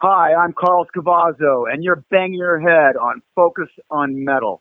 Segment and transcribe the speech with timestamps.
[0.00, 4.60] Hi, I'm Carlos Cavazo, and you're banging your head on Focus on Metal.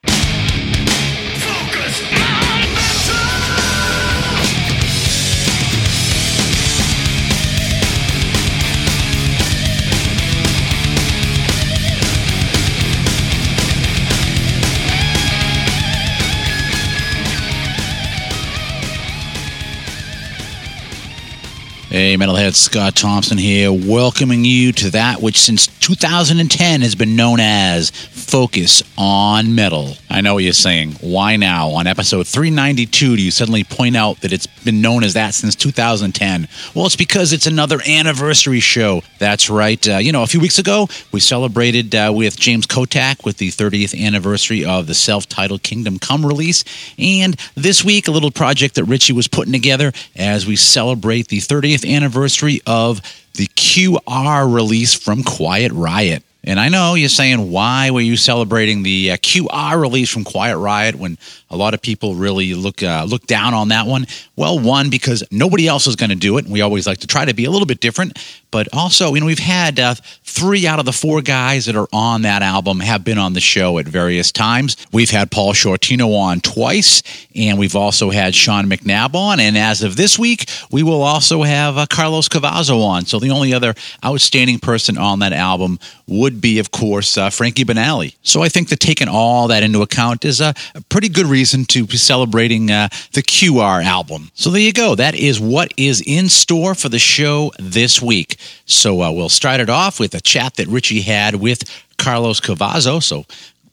[21.97, 27.39] Hey, Metalhead Scott Thompson here, welcoming you to that which since 2010 has been known
[27.39, 29.93] as Focus on Metal.
[30.09, 30.91] I know what you're saying.
[30.99, 31.69] Why now?
[31.69, 35.55] On episode 392, do you suddenly point out that it's been known as that since
[35.55, 36.49] 2010?
[36.75, 39.01] Well, it's because it's another anniversary show.
[39.17, 39.87] That's right.
[39.87, 43.47] Uh, you know, a few weeks ago, we celebrated uh, with James Kottak with the
[43.47, 46.65] 30th anniversary of the self titled Kingdom Come release.
[46.99, 51.37] And this week, a little project that Richie was putting together as we celebrate the
[51.37, 53.01] 30th anniversary of
[53.37, 56.23] the QR release from Quiet Riot.
[56.43, 60.57] And I know you're saying, why were you celebrating the uh, QR release from Quiet
[60.57, 61.17] Riot when
[61.49, 64.05] a lot of people really look uh, look down on that one?
[64.35, 66.45] Well, one because nobody else is going to do it.
[66.45, 68.17] And we always like to try to be a little bit different.
[68.49, 71.87] But also, you know, we've had uh, three out of the four guys that are
[71.91, 74.77] on that album have been on the show at various times.
[74.91, 77.03] We've had Paul Shortino on twice,
[77.35, 79.39] and we've also had Sean McNabb on.
[79.39, 83.05] And as of this week, we will also have uh, Carlos Cavazo on.
[83.05, 87.65] So the only other outstanding person on that album would be, of course, uh, Frankie
[87.65, 88.15] Banali.
[88.23, 90.53] So I think that taking all that into account is a,
[90.89, 94.31] pretty good reason to be celebrating uh, the QR album.
[94.33, 94.95] So there you go.
[94.95, 98.37] That is what is in store for the show this week.
[98.65, 101.61] So uh, we'll start it off with a chat that Richie had with
[101.99, 103.03] Carlos Cavazo.
[103.03, 103.25] So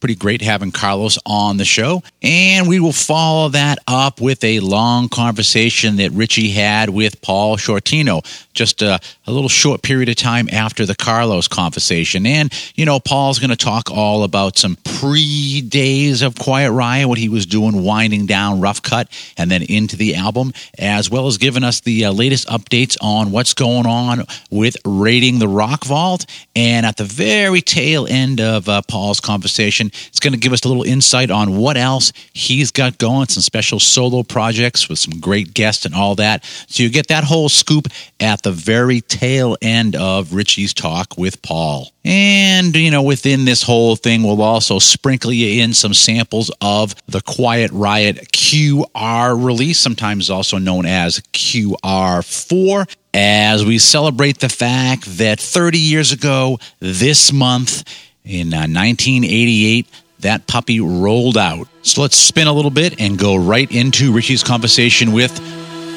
[0.04, 2.02] pretty great having Carlos on the show.
[2.20, 7.56] And we will follow that up with a long conversation that Richie had with Paul
[7.56, 12.26] Shortino, just a, a little short period of time after the Carlos conversation.
[12.26, 17.08] And, you know, Paul's going to talk all about some pre days of Quiet Riot,
[17.08, 19.08] what he was doing, winding down Rough Cut,
[19.38, 23.30] and then into the album, as well as giving us the uh, latest updates on
[23.30, 26.26] what's going on with raiding the Rock Vault.
[26.54, 30.64] And at the very tail end of uh, Paul's conversation, it's going to give us
[30.64, 35.20] a little insight on what else he's got going, some special solo projects with some
[35.20, 36.44] great guests and all that.
[36.68, 37.88] So you get that whole scoop
[38.20, 41.90] at the very tail end of Richie's talk with Paul.
[42.04, 46.94] And, you know, within this whole thing, we'll also sprinkle you in some samples of
[47.06, 55.18] the Quiet Riot QR release, sometimes also known as QR4 as we celebrate the fact
[55.18, 57.84] that 30 years ago this month
[58.24, 59.86] in uh, 1988
[60.20, 61.68] that puppy rolled out.
[61.82, 65.32] So let's spin a little bit and go right into Richie's conversation with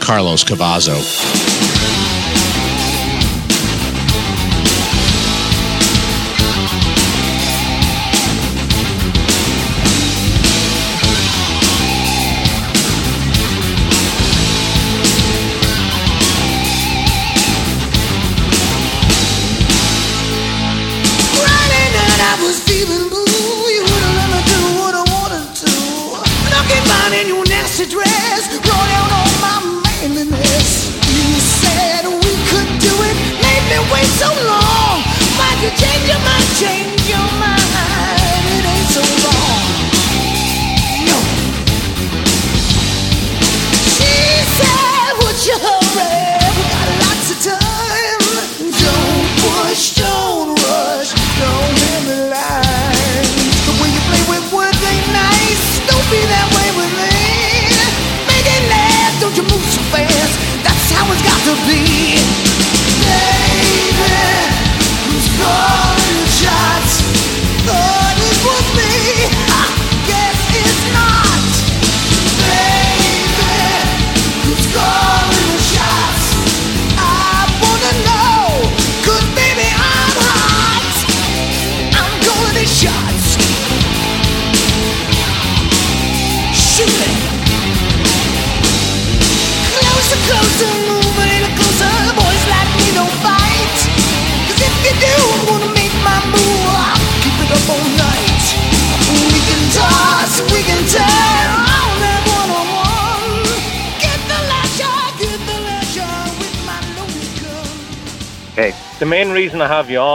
[0.01, 0.97] Carlos Cavazo.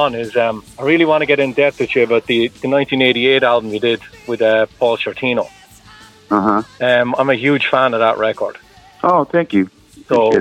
[0.02, 2.68] On is um, I really want to get in depth with you about the, the
[2.68, 5.46] 1988 album you did with uh, Paul Shortino.
[6.30, 6.62] uh huh.
[6.86, 8.56] Um, I'm a huge fan of that record.
[9.02, 9.68] Oh, thank you.
[10.08, 10.32] So,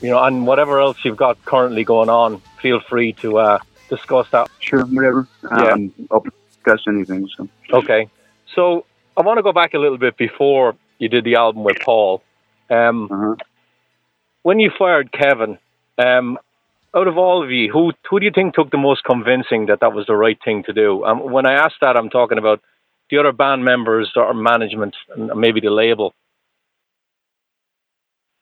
[0.00, 3.58] you know, and whatever else you've got currently going on, feel free to uh,
[3.88, 4.48] discuss that.
[4.60, 5.26] Sure, whatever.
[5.42, 5.72] Yeah.
[5.72, 7.28] Um, to discuss anything.
[7.36, 7.48] So.
[7.72, 8.08] Okay.
[8.54, 8.84] So
[9.16, 12.22] I want to go back a little bit before you did the album with Paul.
[12.70, 13.34] Um, Uh-huh.
[14.42, 15.58] when you fired Kevin,
[15.98, 16.38] um,
[16.96, 19.80] out of all of you, who who do you think took the most convincing that
[19.80, 21.04] that was the right thing to do?
[21.04, 22.60] Um, when I ask that, I'm talking about
[23.10, 26.14] the other band members or management and maybe the label.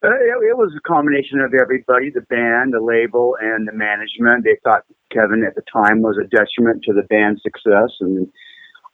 [0.05, 4.45] Uh, it, it was a combination of everybody, the band, the label, and the management.
[4.45, 8.29] They thought Kevin at the time was a detriment to the band's success, and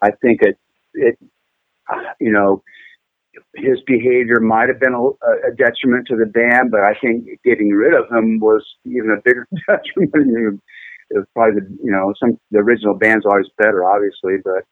[0.01, 0.59] I think it,
[0.95, 1.19] it,
[2.21, 2.63] you know,
[3.55, 7.71] his behavior might have been a, a detriment to the band, but I think getting
[7.71, 10.61] rid of him was even a bigger detriment.
[11.11, 14.65] It was probably the, you know, some the original band's always better, obviously, but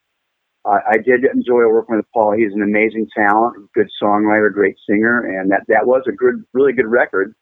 [0.64, 2.34] I, I did enjoy working with Paul.
[2.36, 6.72] He's an amazing talent, good songwriter, great singer, and that that was a good, really
[6.72, 7.34] good record.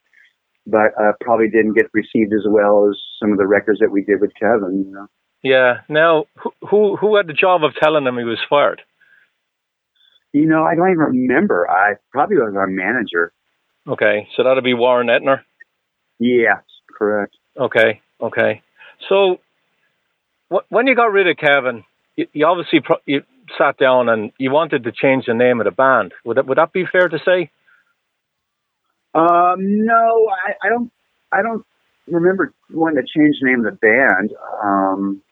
[0.67, 4.03] But uh, probably didn't get received as well as some of the records that we
[4.03, 4.85] did with Kevin.
[4.87, 5.07] You know,
[5.43, 5.81] Yeah.
[5.89, 8.83] Now, who who, who had the job of telling him he was fired?
[10.33, 11.69] You know, I don't even remember.
[11.71, 13.33] I probably was our manager.
[13.87, 15.41] Okay, so that'd be Warren Entner.
[16.19, 16.61] Yeah,
[16.97, 17.37] correct.
[17.57, 18.63] Okay, okay.
[19.09, 19.39] So,
[20.53, 21.85] wh- when you got rid of Kevin,
[22.17, 23.23] you, you obviously pro- you
[23.57, 26.13] sat down and you wanted to change the name of the band.
[26.25, 27.51] Would that would that be fair to say?
[29.15, 30.93] Um, no, I, I don't.
[31.33, 31.65] I don't
[32.07, 34.33] remember wanting to change the name of the band.
[34.63, 35.23] Um,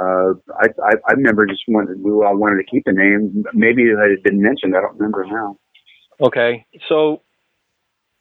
[0.00, 3.44] uh, I, I, I remember just wanted we all wanted to keep the name.
[3.52, 4.74] Maybe it had been mentioned.
[4.76, 5.58] I don't remember now.
[6.20, 7.22] Okay, so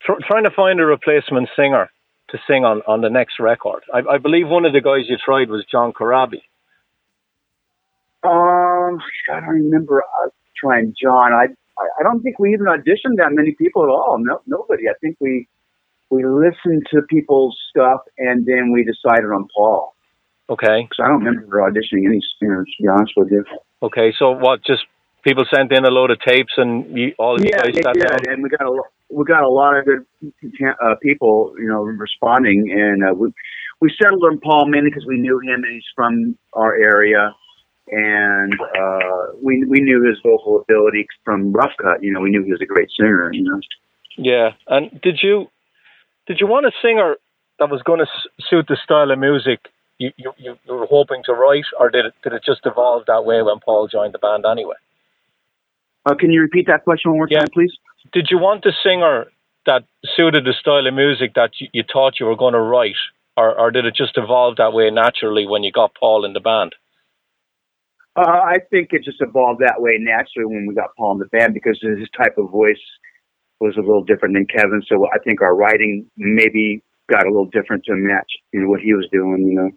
[0.02, 1.90] tr- trying to find a replacement singer
[2.30, 3.84] to sing on, on the next record.
[3.94, 6.42] I, I believe one of the guys you tried was John Corabi.
[8.24, 9.00] Um,
[9.32, 11.34] I don't remember uh, trying John.
[11.34, 11.46] I,
[11.78, 14.18] I I don't think we even auditioned that many people at all.
[14.20, 14.90] No, nobody.
[14.90, 15.48] I think we
[16.10, 19.96] we listened to people's stuff and then we decided on Paul
[20.50, 22.68] Okay, because I don't remember auditioning any singers.
[22.78, 23.46] To be honest with you.
[23.84, 24.14] okay.
[24.18, 24.64] So what?
[24.66, 24.84] Just
[25.24, 27.82] people sent in a load of tapes and you, all of you Yeah, guys they
[27.82, 28.20] sat did, down.
[28.34, 30.06] and we got a lo- we got a lot of good
[30.84, 33.32] uh, people, you know, responding, and uh, we
[33.80, 37.34] we settled on Paul mainly because we knew him and he's from our area,
[37.88, 42.04] and uh, we we knew his vocal ability from Rough Cut.
[42.04, 43.30] You know, we knew he was a great singer.
[43.34, 43.60] You know,
[44.18, 45.48] Yeah, and did you
[46.28, 47.16] did you want a singer
[47.60, 49.60] that was going to s- suit the style of music
[50.18, 53.26] you, you you were hoping to write, or did it did it just evolve that
[53.26, 54.76] way when Paul joined the band anyway?
[56.06, 57.40] uh, can you repeat that question one more Yeah.
[57.40, 57.74] time, please?
[58.14, 59.28] Did you want a singer
[59.66, 59.84] that
[60.16, 63.02] suited the style of music that you, you thought you were going to write,
[63.38, 66.40] or or did it just evolve that way naturally when you got Paul in the
[66.40, 66.74] band?
[68.16, 71.26] Uh, I think it just evolved that way naturally when we got Paul in the
[71.38, 72.82] band because his type of voice
[73.62, 74.82] was a little different than Kevin.
[74.88, 78.82] So I think our writing maybe got a little different to match you know what
[78.82, 79.48] he was doing.
[79.48, 79.70] You know.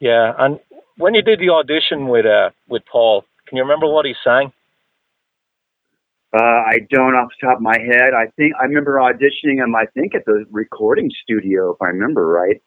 [0.00, 0.60] Yeah, and
[0.96, 4.52] when you did the audition with uh with Paul, can you remember what he sang?
[6.32, 8.14] Uh, I don't off the top of my head.
[8.14, 9.74] I think I remember auditioning him.
[9.74, 12.62] I think at the recording studio, if I remember right.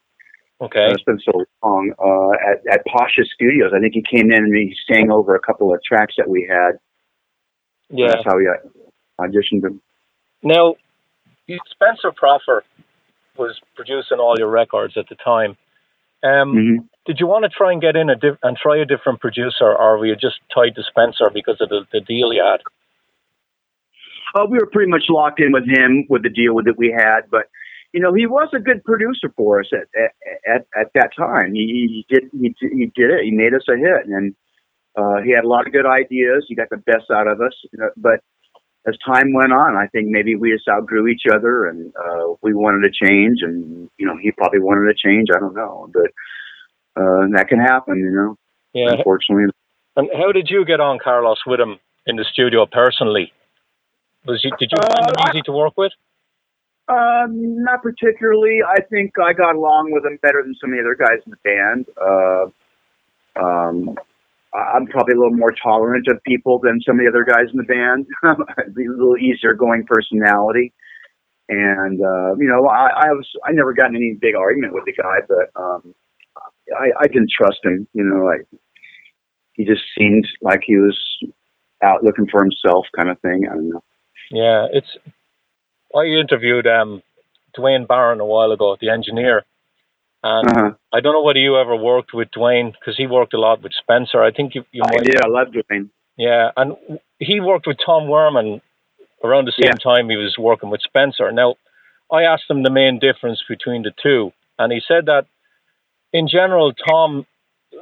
[0.61, 1.93] Okay, Uh, it's been so long.
[1.97, 5.39] Uh, at at Pasha Studios, I think he came in and he sang over a
[5.39, 6.77] couple of tracks that we had.
[7.89, 8.09] yeah.
[8.09, 8.53] That's how we uh,
[9.19, 9.81] auditioned him.
[10.41, 10.75] Now,
[11.71, 12.63] Spencer Proffer
[13.37, 15.57] was producing all your records at the time.
[16.23, 16.75] Um, hmm
[17.05, 19.67] Did you want to try and get in a diff- and try a different producer,
[19.67, 22.61] or were you just tied to Spencer because of the, the deal you had?
[24.33, 27.29] Uh, we were pretty much locked in with him with the deal that we had,
[27.29, 27.49] but
[27.91, 30.11] you know he was a good producer for us at at
[30.47, 31.53] at, at that time.
[31.53, 33.25] He, he did he, he did it.
[33.25, 34.33] He made us a hit, and
[34.97, 36.45] uh, he had a lot of good ideas.
[36.47, 37.53] He got the best out of us.
[37.71, 38.21] You know, but
[38.87, 42.53] as time went on, I think maybe we just outgrew each other, and uh, we
[42.53, 45.29] wanted to change, and you know he probably wanted to change.
[45.35, 46.11] I don't know, but
[47.01, 47.97] uh, that can happen.
[47.97, 48.37] You know,
[48.73, 48.93] Yeah.
[48.97, 49.51] unfortunately.
[49.95, 53.31] And how did you get on, Carlos, with him in the studio personally?
[54.25, 55.91] Was you, did you find him Uh, easy to work with?
[56.87, 58.59] Um, not particularly.
[58.67, 61.31] I think I got along with him better than some of the other guys in
[61.31, 61.85] the band.
[61.95, 62.45] Uh,
[63.45, 63.97] um,
[64.55, 67.57] I'm probably a little more tolerant of people than some of the other guys in
[67.57, 68.05] the band.
[68.23, 70.73] A little easier going personality.
[71.49, 74.85] And, uh, you know, I, I was, I never got in any big argument with
[74.85, 75.95] the guy, but, um,
[76.79, 78.47] I, I didn't trust him, you know, like
[79.53, 80.97] he just seemed like he was
[81.83, 83.45] out looking for himself kind of thing.
[83.49, 83.83] I don't know.
[84.31, 84.97] Yeah, it's.
[85.95, 87.03] I interviewed um,
[87.53, 89.43] Duane Baron a while ago, the engineer,
[90.23, 90.71] and Uh-huh.
[90.93, 93.73] I don't know whether you ever worked with Duane because he worked a lot with
[93.73, 94.21] Spencer.
[94.23, 95.21] I think you, you I did.
[95.21, 95.91] I loved Duane.
[96.17, 96.77] Yeah, and
[97.19, 98.61] he worked with Tom Werman
[99.23, 101.31] around the same time he was working with Spencer.
[101.31, 101.55] Now,
[102.11, 105.25] I asked him the main difference between the two, and he said that
[106.13, 107.25] in general, Tom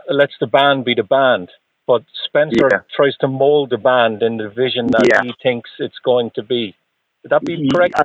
[0.09, 1.49] lets the band be the band,
[1.87, 2.79] but Spencer Yeah.
[2.95, 5.21] tries to mold the band in the vision that Yeah.
[5.23, 6.75] he thinks it's going to be.
[7.23, 7.95] Would that be correct?
[7.97, 8.03] I,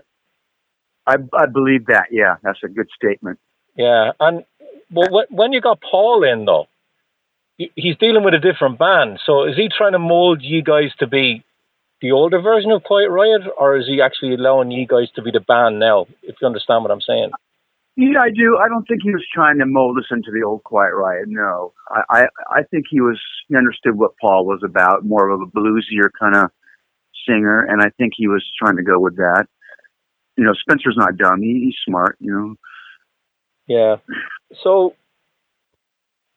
[1.06, 2.08] I I believe that.
[2.10, 3.38] Yeah, that's a good statement.
[3.76, 4.44] Yeah, and
[4.90, 6.66] well, when you got Paul in though,
[7.56, 9.20] he's dealing with a different band.
[9.24, 11.44] So is he trying to mold you guys to be
[12.00, 15.30] the older version of Quiet Riot, or is he actually allowing you guys to be
[15.30, 16.06] the band now?
[16.22, 17.30] If you understand what I'm saying.
[17.96, 18.58] Yeah, I do.
[18.62, 21.28] I don't think he was trying to mold us into the old Quiet Riot.
[21.28, 23.18] No, I, I, I think he was
[23.48, 26.50] he understood what Paul was about, more of a bluesier kind of
[27.26, 29.46] singer, and I think he was trying to go with that.
[30.36, 31.40] You know, Spencer's not dumb.
[31.40, 32.16] He, he's smart.
[32.20, 32.54] You know.
[33.66, 33.96] Yeah.
[34.62, 34.94] So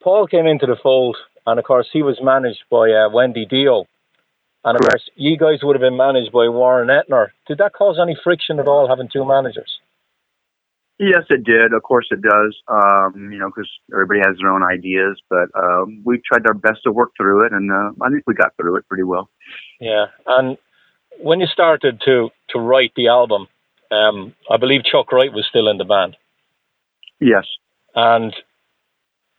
[0.02, 3.86] Paul came into the fold, and of course he was managed by uh, Wendy Dio,
[4.64, 4.92] and of Correct.
[4.92, 7.28] course you guys would have been managed by Warren Entner.
[7.48, 9.80] Did that cause any friction at all having two managers?
[11.02, 11.74] Yes, it did.
[11.74, 12.58] Of course, it does.
[12.68, 16.84] Um, you know, because everybody has their own ideas, but um, we tried our best
[16.84, 19.30] to work through it, and uh, I think we got through it pretty well.
[19.80, 20.58] Yeah, and
[21.22, 23.48] when you started to to write the album,
[23.92, 26.18] um, I believe Chuck Wright was still in the band,
[27.20, 27.46] Yes.
[27.96, 28.34] and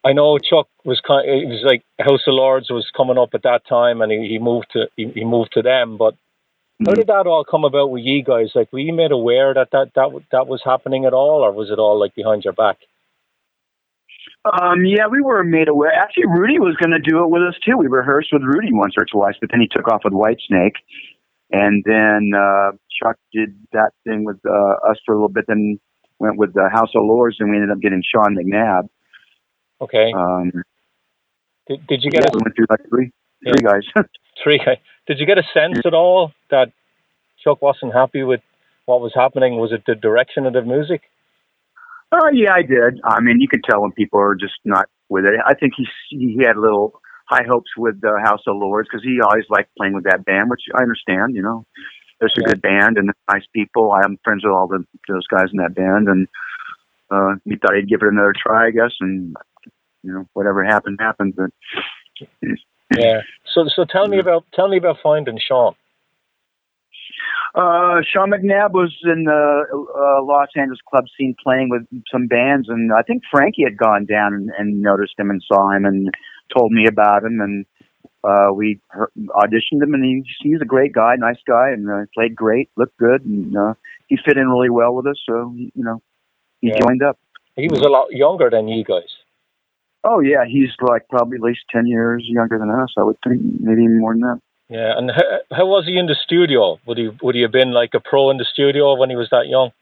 [0.04, 1.28] I know Chuck was kind.
[1.28, 4.38] It was like House of Lords was coming up at that time, and he, he
[4.38, 5.98] moved to he, he moved to them.
[5.98, 6.14] But
[6.86, 8.52] how did that all come about with you guys?
[8.54, 11.70] Like, were you made aware that that that that was happening at all, or was
[11.70, 12.78] it all like behind your back?
[14.46, 15.92] Um, yeah, we were made aware.
[15.92, 17.76] Actually, Rudy was going to do it with us too.
[17.76, 20.76] We rehearsed with Rudy once or twice, but then he took off with Whitesnake,
[21.50, 22.72] and then uh,
[23.02, 25.44] Chuck did that thing with uh, us for a little bit.
[25.46, 25.78] Then
[26.20, 28.88] went with the House of Lords, and we ended up getting Sean McNabb.
[29.80, 30.52] Okay, Um,
[31.68, 33.10] did, did you yeah, get we a went through like three,
[33.42, 33.52] Yeah.
[33.56, 33.82] three guys.
[34.42, 34.60] three?
[35.06, 36.72] Did you get a sense at all that
[37.42, 38.40] Chuck wasn't happy with
[38.86, 39.56] what was happening?
[39.58, 41.02] Was it the direction of the music?
[42.12, 43.00] Oh yeah, I did.
[43.04, 45.34] I mean, you could tell when people are just not with it.
[45.46, 49.04] I think he he had a little high hopes with the House of Lords because
[49.04, 51.34] he always liked playing with that band, which I understand.
[51.36, 51.66] You know,
[52.20, 52.48] there's a Yeah.
[52.52, 53.92] good band and nice people.
[53.92, 56.28] I'm friends with all the those guys in that band, and
[57.10, 58.92] uh, he thought he'd give it another try, I guess.
[59.00, 59.34] And
[60.02, 61.34] you know, whatever happened happened.
[61.36, 61.50] But
[62.96, 63.22] Yeah.
[63.54, 65.74] So so tell me about tell me about finding Sean.
[67.54, 72.68] Uh, Sean McNabb was in the uh, Los Angeles club scene playing with some bands,
[72.68, 76.10] and I think Frankie had gone down and, and noticed him and saw him and
[76.56, 77.66] told me about him, and
[78.24, 78.80] uh, we
[79.28, 82.96] auditioned him, and he's he's a great guy, nice guy, and uh, played great, looked
[82.98, 83.74] good, and uh,
[84.08, 85.18] he fit in really well with us.
[85.28, 86.02] So you know,
[86.60, 86.80] he Yeah.
[86.80, 87.18] joined up.
[87.56, 89.10] He was a lot younger than you guys.
[90.04, 92.94] Oh yeah, he's like probably at least ten years younger than us.
[92.96, 94.40] I would think, maybe even more than that.
[94.68, 94.96] Yeah.
[94.96, 96.78] And how, how was he in the studio?
[96.86, 99.28] Would he would he have been like a pro in the studio when he was
[99.30, 99.72] that young?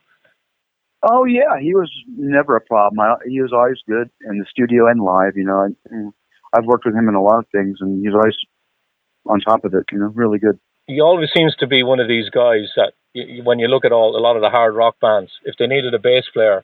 [1.03, 2.99] Oh yeah, he was never a problem.
[2.99, 5.37] I, he was always good in the studio and live.
[5.37, 6.13] You know, and
[6.55, 8.35] I've worked with him in a lot of things, and he's always
[9.27, 9.83] on top of it.
[9.91, 10.59] You know, really good.
[10.87, 13.91] He always seems to be one of these guys that you, when you look at
[13.91, 16.63] all a lot of the hard rock bands, if they needed a bass player,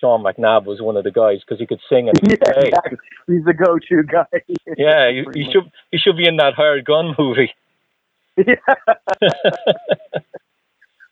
[0.00, 2.52] Sean McNabb was one of the guys because he could sing and he could Yeah,
[2.54, 2.68] play.
[2.68, 2.98] exactly.
[3.26, 4.24] he's the go-to guy.
[4.78, 7.52] Yeah, you, you should you should be in that hired gun movie.
[8.36, 8.54] yeah.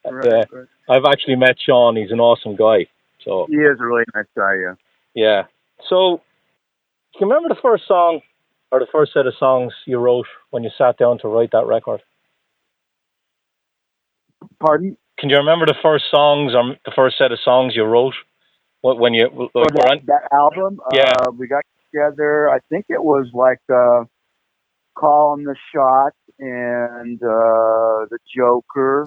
[0.09, 0.45] Right.
[0.89, 1.95] I've actually met Sean.
[1.95, 2.87] He's an awesome guy.
[3.23, 4.55] So He is a really nice guy.
[4.55, 4.73] Yeah.
[5.13, 5.43] yeah.
[5.89, 6.21] So
[7.19, 8.21] you remember the first song
[8.71, 11.65] or the first set of songs you wrote when you sat down to write that
[11.65, 12.01] record?
[14.59, 14.97] Pardon?
[15.19, 18.13] Can you remember the first songs or the first set of songs you wrote
[18.81, 21.11] when you like, were that, on- that album, Yeah.
[21.21, 22.49] uh, we got together.
[22.49, 24.05] I think it was like uh,
[24.95, 29.05] calling the shot and uh, the Joker.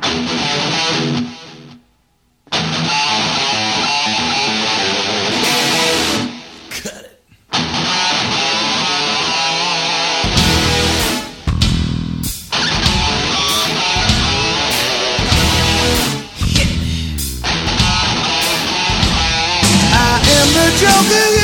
[21.09, 21.41] The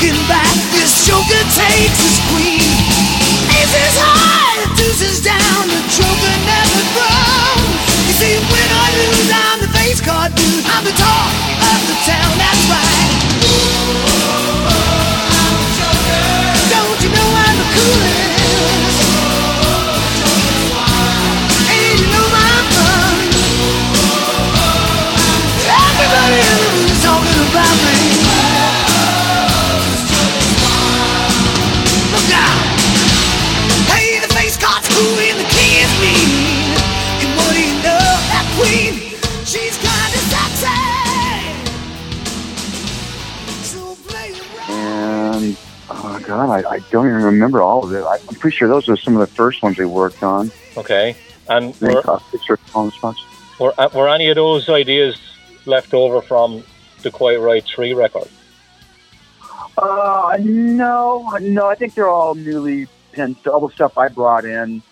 [0.00, 2.60] looking back, this Joker takes his queen.
[3.50, 4.19] Aces high.
[46.30, 48.04] God, I, I don't even remember all of it.
[48.04, 50.52] I, I'm pretty sure those were some of the first ones we worked on.
[50.76, 51.16] Okay.
[51.48, 52.92] And were, cost picture phone
[53.58, 55.20] were, uh, were any of those ideas
[55.66, 56.62] left over from
[57.02, 58.28] the Quiet Riot 3 record?
[59.76, 61.66] Uh, no, no.
[61.66, 63.44] I think they're all newly penned.
[63.48, 64.84] All the stuff I brought in,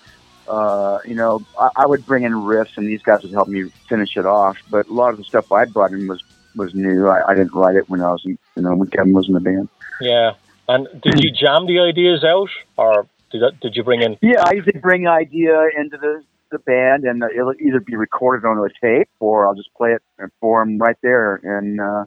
[0.49, 3.71] uh, you know, I, I would bring in riffs, and these guys would help me
[3.89, 4.57] finish it off.
[4.69, 6.21] But a lot of the stuff I brought in was
[6.57, 7.07] was new.
[7.07, 9.35] I, I didn't write it when I was, in, you know, when Kevin was in
[9.35, 9.69] the band.
[10.01, 10.33] Yeah.
[10.69, 14.19] And did you jam the ideas out, or did that, did you bring in?
[14.21, 18.47] Yeah, I usually bring an idea into the the band, and it'll either be recorded
[18.47, 20.03] onto a tape, or I'll just play it
[20.41, 21.41] for them right there.
[21.43, 22.05] And uh,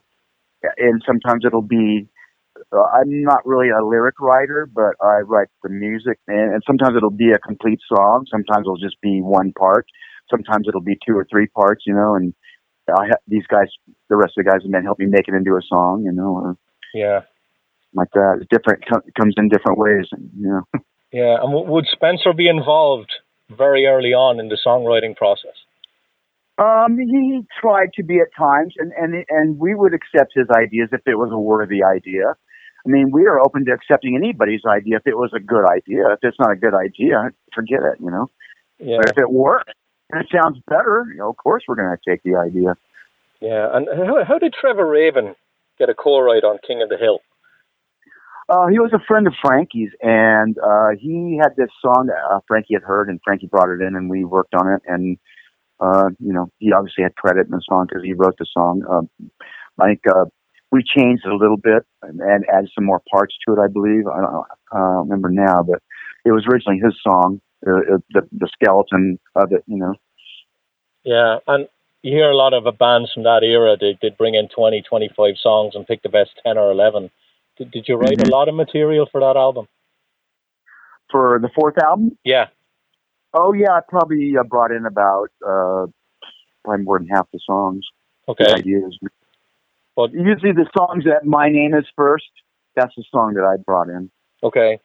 [0.78, 2.08] and sometimes it'll be.
[2.72, 6.96] Uh, I'm not really a lyric writer, but I write the music, and, and sometimes
[6.96, 8.26] it'll be a complete song.
[8.30, 9.86] Sometimes it'll just be one part.
[10.30, 12.16] Sometimes it'll be two or three parts, you know.
[12.16, 12.34] And
[12.90, 13.68] I ha- these guys,
[14.10, 16.12] the rest of the guys, have been helping me make it into a song, you
[16.12, 16.58] know, or
[16.94, 17.22] Yeah.
[17.94, 18.40] Like that.
[18.42, 20.64] It's different co- comes in different ways, you know.
[21.14, 21.44] Yeah.
[21.44, 23.12] And w- would Spencer be involved
[23.50, 25.60] very early on in the songwriting process?
[26.58, 30.88] Um, he tried to be at times, and and and we would accept his ideas
[30.94, 32.36] if it was a worthy idea.
[32.86, 36.14] I mean, we are open to accepting anybody's idea if it was a good idea.
[36.14, 38.00] If it's not a good idea, forget it.
[38.00, 38.30] You know.
[38.80, 38.98] Yeah.
[38.98, 39.74] But if it works
[40.12, 42.76] and it sounds better, you know, of course we're going to take the idea.
[43.40, 43.68] Yeah.
[43.74, 45.36] And how, how did Trevor Raven
[45.78, 47.20] get a co-write on King of the Hill?
[48.50, 52.40] Uh, he was a friend of Frankie's, and uh, he had this song that uh,
[52.48, 54.82] Frankie had heard, and Frankie brought it in, and we worked on it.
[54.88, 55.18] And
[55.80, 58.84] uh, you know, he obviously had credit in the song because he wrote the song.
[58.90, 59.10] Um,
[59.80, 60.26] I think uh,
[60.72, 63.60] we changed it a little bit and, and added some more parts to it.
[63.60, 65.82] I believe I don't, I don't remember now, but
[66.26, 67.42] it was originally his song.
[67.66, 69.94] Uh, uh, the the skeleton of it, you know.
[71.04, 71.38] Yeah.
[71.48, 71.68] And
[72.02, 73.78] you hear a lot of uh, bands from that era.
[73.80, 77.12] They did bring in 20, 25 songs and pick the best 10 or 11.
[77.62, 78.28] Did, did you write Mhm.
[78.28, 79.68] a lot of material for that album?
[81.12, 82.48] For the fourth album, Yeah.
[83.36, 85.86] oh yeah, I probably uh, brought in about uh,
[86.64, 87.86] probably more than half the songs.
[88.28, 88.46] Okay.
[88.46, 88.98] The ideas.
[89.96, 92.32] But- usually the songs that my name is first.
[92.76, 94.10] That's the song that I brought in.
[94.42, 94.80] Okay.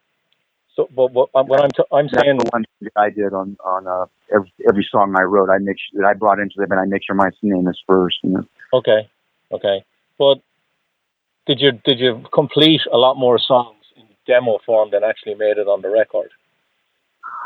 [0.74, 3.56] So, but what, what I'm, t- I'm That's saying, the one that I did on
[3.64, 5.48] on uh, every, every song I wrote.
[5.48, 7.80] I make sure that I brought into them, and I make sure my name is
[7.86, 8.18] first.
[8.22, 8.44] You know.
[8.74, 9.08] okay,
[9.52, 9.84] okay.
[10.18, 10.40] But
[11.46, 15.58] did you did you complete a lot more songs in demo form than actually made
[15.58, 16.30] it on the record?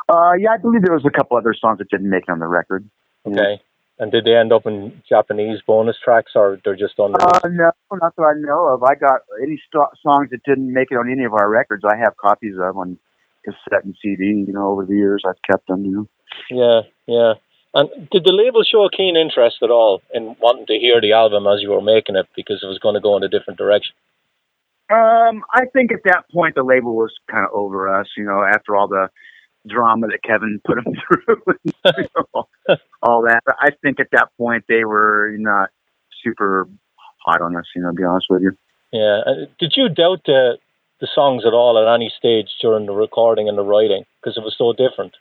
[0.09, 2.41] Uh, yeah, I believe there was a couple other songs that didn't make it on
[2.41, 2.89] the record.
[3.27, 3.61] Okay.
[3.99, 7.19] And did they end up in Japanese bonus tracks, or they're just on the?
[7.19, 8.83] Uh, no, not that I know of.
[8.83, 11.85] I got any st- songs that didn't make it on any of our records.
[11.85, 12.99] I have copies of on
[13.45, 14.45] cassette and CD.
[14.47, 15.85] You know, over the years I've kept them.
[15.85, 16.09] You know.
[16.51, 17.35] Yeah, yeah.
[17.73, 21.13] And did the label show a keen interest at all in wanting to hear the
[21.13, 23.59] album as you were making it because it was going to go in a different
[23.59, 23.95] direction?
[24.91, 28.09] Um, I think at that point the label was kind of over us.
[28.17, 29.09] You know, after all the
[29.69, 30.95] drama that Kevin put them
[31.27, 31.37] through,
[31.85, 33.43] and, you know, all that.
[33.61, 35.71] I think at that point they were not
[36.25, 36.69] super
[37.25, 37.67] hot on us.
[37.77, 38.57] You know, to be honest with you.
[38.93, 39.21] Yeah.
[39.25, 40.59] Uh, Did you doubt the
[41.01, 44.43] the songs at all at any stage during the recording and the writing because it
[44.43, 45.15] was so different?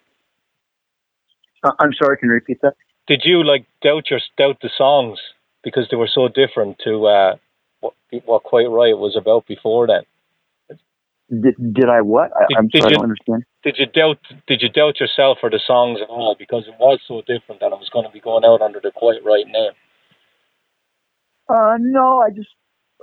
[1.64, 2.18] I'm sorry.
[2.18, 2.74] I can you repeat that?
[3.08, 5.20] Did you like doubt your doubt the songs
[5.64, 7.36] because they were so different to uh,
[7.80, 7.94] what
[8.26, 10.04] what Quiet Riot was about before then?
[11.30, 12.32] Did, did I what?
[12.36, 13.44] I, did sorry, I don't understand.
[13.64, 14.18] Did you doubt
[14.48, 17.68] Did you doubt yourself or the songs at all because it was so different that
[17.68, 19.74] it was going to be going out under the Quiet Riot name?
[21.50, 22.50] Uh, no, I just,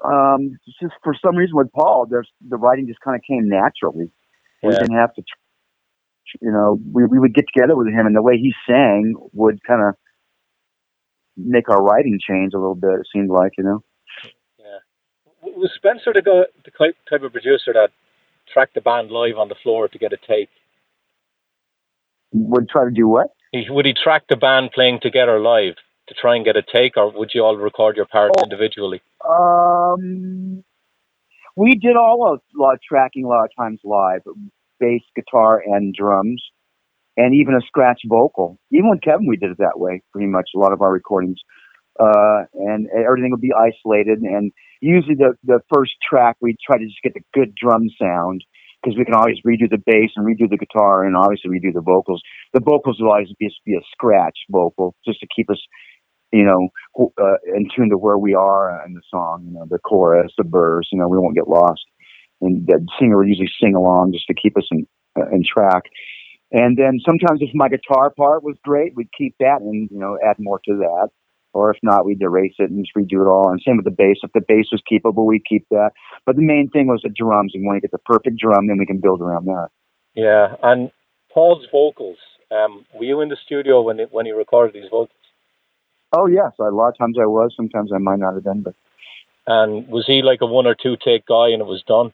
[0.04, 4.10] um, just for some reason with Paul, there's the writing just kind of came naturally.
[4.62, 5.22] We didn't have to,
[6.40, 9.62] you know, we we would get together with him, and the way he sang would
[9.64, 9.94] kind of
[11.36, 13.00] make our writing change a little bit.
[13.00, 13.84] It seemed like, you know.
[14.58, 14.78] Yeah.
[15.42, 17.90] Was Spencer the guy, the type type of producer that
[18.52, 20.48] tracked the band live on the floor to get a take?
[22.32, 23.28] Would try to do what?
[23.52, 25.74] He, would he track the band playing together live
[26.08, 28.42] to try and get a take, or would you all record your parts Oh.
[28.42, 29.00] individually?
[29.28, 30.64] Um,
[31.56, 34.22] we did all a lot of tracking a lot of times live,
[34.80, 36.42] bass, guitar, and drums,
[37.16, 38.58] and even a scratch vocal.
[38.72, 40.02] Even with Kevin, we did it that way.
[40.12, 41.38] Pretty much a lot of our recordings,
[41.98, 44.20] uh, and everything would be isolated.
[44.20, 48.42] And usually the the first track we try to just get the good drum sound
[48.82, 51.80] because we can always redo the bass and redo the guitar and obviously redo the
[51.80, 52.22] vocals.
[52.54, 55.60] The vocals will always be, be a scratch vocal just to keep us,
[56.32, 56.68] you know,
[57.20, 59.44] uh, in tune to where we are in the song.
[59.46, 60.88] You know, the chorus, the verse.
[60.92, 61.82] You know, we won't get lost.
[62.40, 64.86] And the singer would usually sing along just to keep us in
[65.18, 65.84] uh, in track.
[66.52, 70.18] And then sometimes if my guitar part was great, we'd keep that and you know
[70.24, 71.08] add more to that
[71.56, 73.50] or if not, we'd erase it and just redo it all.
[73.50, 74.18] And same with the bass.
[74.22, 75.92] If the bass was keepable, we'd keep that.
[76.26, 77.52] But the main thing was the drums.
[77.54, 79.68] And when we get the perfect drum, then we can build around that.
[80.14, 80.90] Yeah, and
[81.32, 82.18] Paul's vocals.
[82.50, 85.08] Um, were you in the studio when it, when he recorded these vocals?
[86.12, 87.54] Oh yes, a lot of times I was.
[87.56, 88.74] Sometimes I might not have been, but.
[89.46, 92.12] And was he like a one or two take guy, and it was done?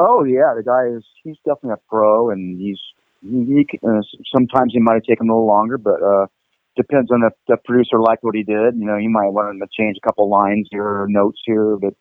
[0.00, 1.04] Oh yeah, the guy is.
[1.22, 2.80] He's definitely a pro, and he's.
[3.22, 4.00] He, he uh,
[4.34, 6.26] sometimes he might have taken a little longer, but uh,
[6.74, 8.76] depends on if the producer liked what he did.
[8.76, 11.76] You know, he might want him to change a couple lines here or notes here,
[11.76, 11.92] but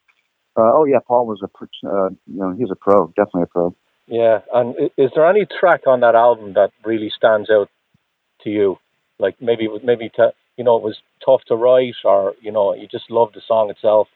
[0.55, 3.75] uh, oh yeah, Paul was a uh, you know he's a pro, definitely a pro.
[4.07, 7.69] Yeah, and is there any track on that album that really stands out
[8.43, 8.79] to you?
[9.19, 12.88] Like maybe maybe to, you know it was tough to write, or you know you
[12.88, 14.07] just loved the song itself.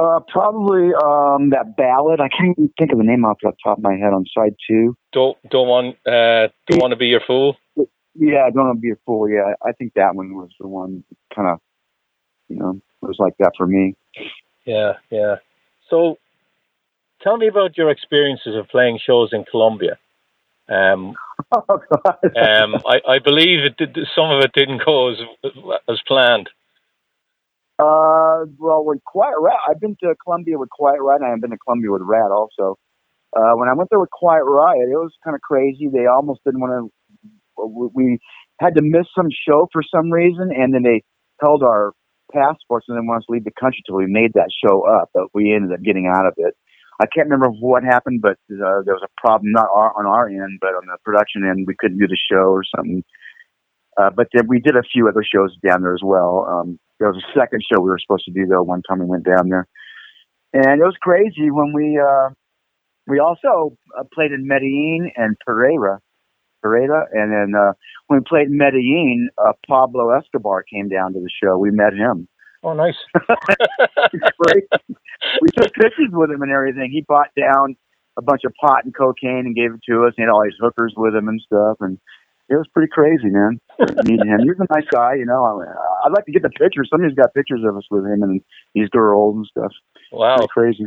[0.00, 2.20] Uh, probably um, that ballad.
[2.20, 4.54] I can't even think of the name off the top of my head on side
[4.66, 4.96] two.
[5.12, 7.56] Don't don't want uh, don't want to be your fool.
[8.14, 9.28] Yeah, don't want to be a fool.
[9.28, 11.58] Yeah, I think that one was the one kind of,
[12.48, 13.94] you know, was like that for me.
[14.64, 15.36] Yeah, yeah.
[15.90, 16.16] So,
[17.22, 19.98] tell me about your experiences of playing shows in Colombia.
[20.68, 21.14] Um,
[21.52, 25.18] oh, um, I, I believe it did, some of it didn't go as
[25.88, 26.48] as planned.
[27.80, 31.50] Uh, well, with Quiet Rat, I've been to Colombia with Quiet Riot, and I've been
[31.50, 32.76] to Colombia with Ratt also.
[33.34, 35.88] Uh, when I went there with Quiet Riot, it was kind of crazy.
[35.90, 36.92] They almost didn't want to
[37.94, 38.18] we
[38.58, 41.02] had to miss some show for some reason, and then they
[41.40, 41.92] held our
[42.32, 45.10] passports and then wanted us to leave the country until we made that show up.
[45.12, 46.54] But we ended up getting out of it.
[47.00, 50.28] I can't remember what happened, but uh, there was a problem not our, on our
[50.28, 53.02] end, but on the production end, we couldn't do the show or something.
[53.96, 56.46] Uh, but then we did a few other shows down there as well.
[56.48, 58.62] Um, there was a second show we were supposed to do though.
[58.62, 59.66] One time we went down there,
[60.52, 62.28] and it was crazy when we uh,
[63.08, 65.98] we also uh, played in Medellin and Pereira
[66.62, 67.06] Pereira.
[67.12, 67.72] And then uh,
[68.06, 71.58] when we played in Medellin, uh, Pablo Escobar came down to the show.
[71.58, 72.28] We met him.
[72.62, 72.96] Oh, nice.
[73.14, 73.30] we
[75.56, 76.90] took pictures with him and everything.
[76.92, 77.76] He bought down
[78.18, 80.12] a bunch of pot and cocaine and gave it to us.
[80.16, 81.78] He had all these hookers with him and stuff.
[81.80, 81.98] And
[82.50, 83.60] it was pretty crazy, man.
[83.78, 84.40] Meeting him.
[84.42, 85.44] He was a nice guy, you know.
[85.44, 86.88] I, I'd like to get the pictures.
[86.90, 88.40] Somebody's got pictures of us with him and
[88.74, 89.72] these girls and stuff.
[90.12, 90.36] Wow.
[90.36, 90.86] Pretty crazy.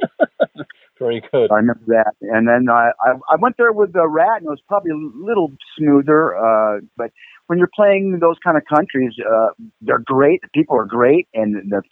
[1.00, 1.50] Very good.
[1.50, 2.12] I remember that.
[2.20, 5.26] And then I, I, I went there with the Ratt, and it was probably a
[5.26, 6.36] little smoother.
[6.36, 7.10] Uh, but
[7.48, 9.48] when you're playing those kind of countries, uh,
[9.80, 10.42] they're great.
[10.42, 11.82] The people are great, and the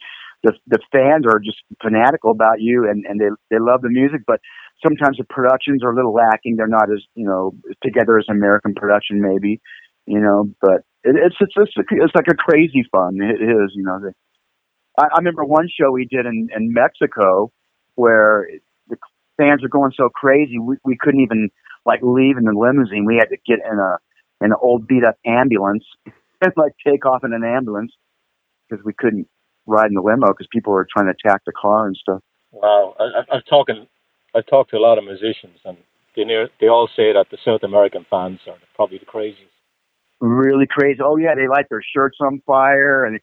[0.45, 4.21] the the fans are just fanatical about you, and and they they love the music.
[4.27, 4.41] But
[4.85, 6.57] sometimes the productions are a little lacking.
[6.57, 9.61] They're not as you know together as American production, maybe.
[10.07, 13.19] You know, but it, it's it's it's it's like a crazy fun.
[13.21, 14.01] It is, you know.
[14.01, 14.13] The,
[14.99, 17.53] I, I remember one show we did in in Mexico
[17.95, 18.49] where
[18.89, 18.97] the
[19.37, 21.51] fans are going so crazy, we, we couldn't even
[21.85, 23.05] like leave in the limousine.
[23.05, 23.99] We had to get in a
[24.45, 27.93] in an old beat up ambulance and like take off in an ambulance
[28.69, 29.27] because we couldn't
[29.67, 32.21] ride in the limo because people were trying to attack the car and stuff.
[32.51, 33.87] Wow, I, I've talking,
[34.39, 35.77] I've talked to a lot of musicians, and
[36.15, 39.51] they near, they all say that the South American fans are probably the craziest.
[40.21, 41.01] Really crazy.
[41.03, 43.21] Oh yeah, they light their shirts on fire, and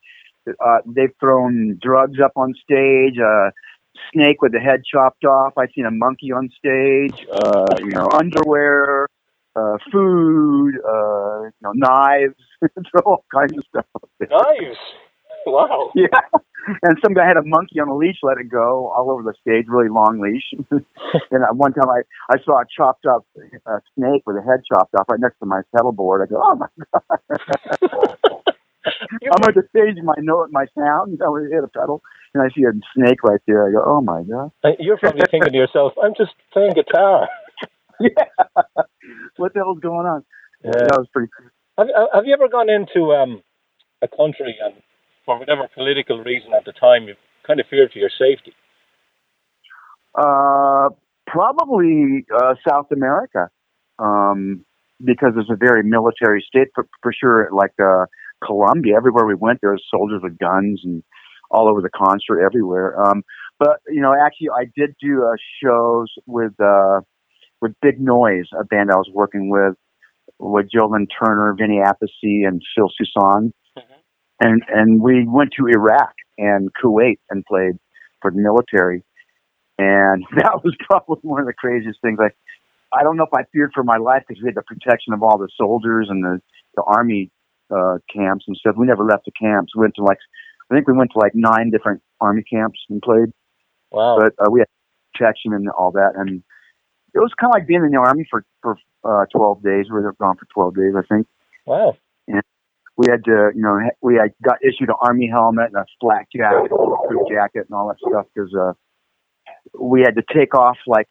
[0.47, 3.17] uh, they've thrown drugs up on stage.
[3.17, 3.51] Uh,
[4.13, 5.53] snake with the head chopped off.
[5.57, 7.25] I've seen a monkey on stage.
[7.31, 9.07] Uh, you know, underwear,
[9.55, 12.35] uh, food, uh, you know, knives,
[13.05, 13.85] all kinds of stuff.
[14.29, 14.77] Knives.
[15.45, 15.91] Wow.
[15.95, 16.07] Yeah.
[16.81, 19.33] And some guy had a monkey on a leash, let it go all over the
[19.41, 20.43] stage, really long leash.
[21.31, 22.01] and one time I,
[22.33, 23.25] I saw a chopped up
[23.65, 26.27] uh, snake with a head chopped off right next to my pedal board.
[26.27, 28.41] I go, oh my God.
[28.85, 32.01] I'm at the stage, my note, my sound, you know, hit a pedal,
[32.33, 33.67] and I see a snake right there.
[33.67, 34.51] I go, oh my god!
[34.79, 37.27] You're probably thinking to yourself, I'm just playing guitar.
[37.99, 38.25] yeah.
[39.37, 40.23] what the hell's going on?
[40.63, 40.71] Yeah.
[40.71, 41.31] That was pretty.
[41.35, 41.49] Cool.
[41.77, 43.41] Have Have you ever gone into um,
[44.01, 44.75] a country and,
[45.25, 48.53] for whatever political reason at the time, you kind of feared for your safety?
[50.13, 50.89] Uh,
[51.27, 53.49] probably uh, South America,
[53.99, 54.63] um,
[55.03, 57.49] because it's a very military state for, for sure.
[57.51, 58.05] Like uh,
[58.43, 61.03] Colombia, everywhere we went, there was soldiers with guns and
[61.51, 62.99] all over the concert everywhere.
[62.99, 63.23] Um,
[63.59, 67.01] But you know, actually, I did do uh, shows with uh,
[67.61, 69.75] with Big Noise, a band I was working with,
[70.39, 73.51] with Joe Lynn Turner, Vinny Appice, and Phil Soussan,
[74.45, 77.75] and and we went to Iraq and Kuwait and played
[78.21, 79.03] for the military,
[79.77, 82.19] and that was probably one of the craziest things.
[82.19, 82.29] I
[82.97, 85.23] I don't know if I feared for my life because we had the protection of
[85.23, 86.41] all the soldiers and the
[86.75, 87.31] the army
[87.71, 88.75] uh, camps and stuff.
[88.77, 89.73] We never left the camps.
[89.75, 90.19] We went to like
[90.71, 93.29] I think we went to like nine different army camps and played
[93.91, 94.17] Wow.
[94.19, 94.67] but uh, we had
[95.13, 96.43] protection and all that, and
[97.13, 99.85] it was kind of like being in the army for for uh, twelve days.
[99.85, 101.27] We were gone for twelve days, I think.
[101.65, 101.95] wow.
[102.97, 106.27] We had to, you know, we had got issued an army helmet and a flak
[106.33, 108.73] jacket, a bulletproof jacket, and all that stuff because uh,
[109.77, 111.07] we had to take off like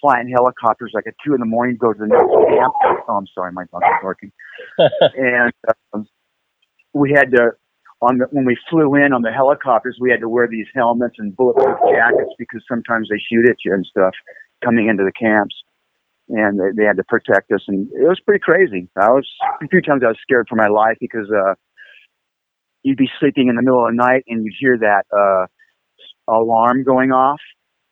[0.00, 2.74] flying helicopters like at two in the morning go to the next camp.
[3.08, 4.32] Oh, I'm sorry, my dog's barking.
[4.78, 5.52] and
[5.94, 6.06] um,
[6.92, 7.52] we had to
[8.02, 11.16] on the when we flew in on the helicopters, we had to wear these helmets
[11.18, 14.12] and bulletproof jackets because sometimes they shoot at you and stuff
[14.64, 15.54] coming into the camps,
[16.28, 18.88] and they, they had to protect us, and it was pretty crazy.
[19.00, 19.28] I was
[19.62, 21.54] a few times I was scared for my life because uh,
[22.86, 25.46] you'd be sleeping in the middle of the night and you'd hear that uh,
[26.32, 27.40] alarm going off.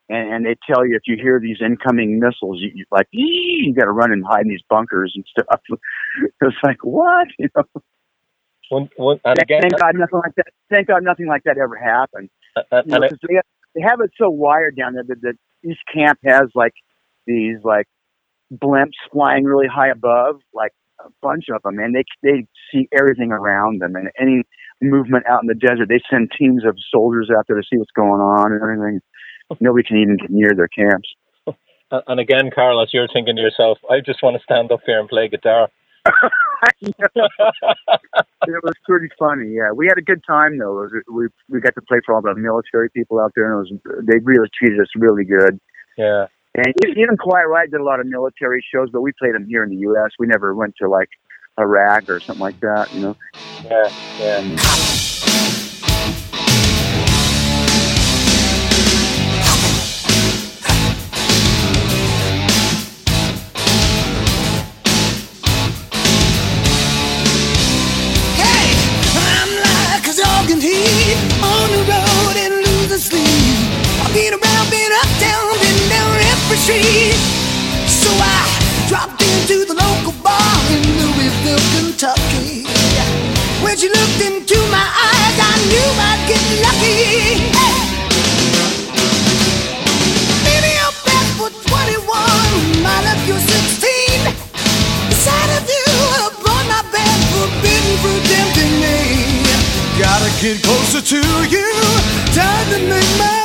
[0.09, 3.75] And, and they tell you if you hear these incoming missiles, you, you like, you
[3.75, 5.61] got to run and hide in these bunkers and stuff.
[6.41, 7.65] It's like what, you know?
[8.71, 10.47] One, one, and again, thank God nothing like that.
[10.71, 12.31] Thank God nothing like that ever happened.
[12.71, 13.45] and, You know, it, they, have,
[13.75, 15.35] they have it so wired down there that, that
[15.69, 16.73] each camp has like
[17.27, 17.89] these like
[18.55, 23.33] blimps flying really high above, like a bunch of them, and they they see everything
[23.33, 24.43] around them and any
[24.83, 25.89] movement out in the desert.
[25.89, 29.01] They send teams of soldiers out there to see what's going on and everything.
[29.61, 31.09] Nobody can even get near their camps.
[31.91, 35.09] and again, Carlos, you're thinking to yourself, I just want to stand up here and
[35.09, 35.69] play guitar.
[36.83, 36.95] it
[38.63, 39.55] was pretty funny.
[39.55, 40.75] Yeah, we had a good time though.
[40.75, 43.73] Was, we we got to play for all the military people out there, and it
[43.73, 45.59] was they really treated us really good.
[45.97, 46.27] yeah.
[46.57, 49.65] And even Quiet Riot did a lot of military shows, but we played them here
[49.65, 50.13] in the U.S.
[50.19, 51.09] We never went to like
[51.59, 52.93] Iraq or something like that.
[52.95, 53.17] You know.
[53.65, 55.14] Yeah, yeah.
[100.05, 101.17] Gotta get closer to
[101.49, 101.73] you,
[102.37, 103.44] time to make my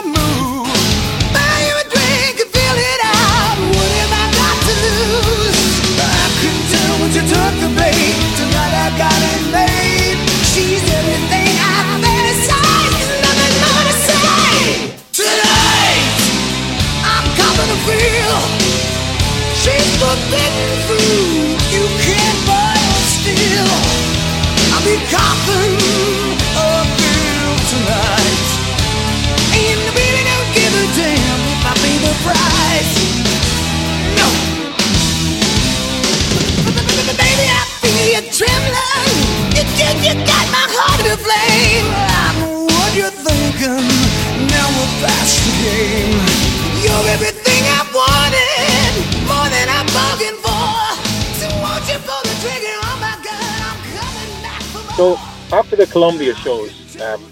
[55.00, 55.16] So
[55.56, 57.24] after the Colombia shows, um,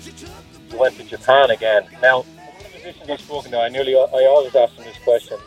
[0.71, 1.83] you went to Japan again.
[2.01, 2.46] Now, one of the
[2.87, 5.37] musicians I've spoken to, I nearly, I always ask them this question: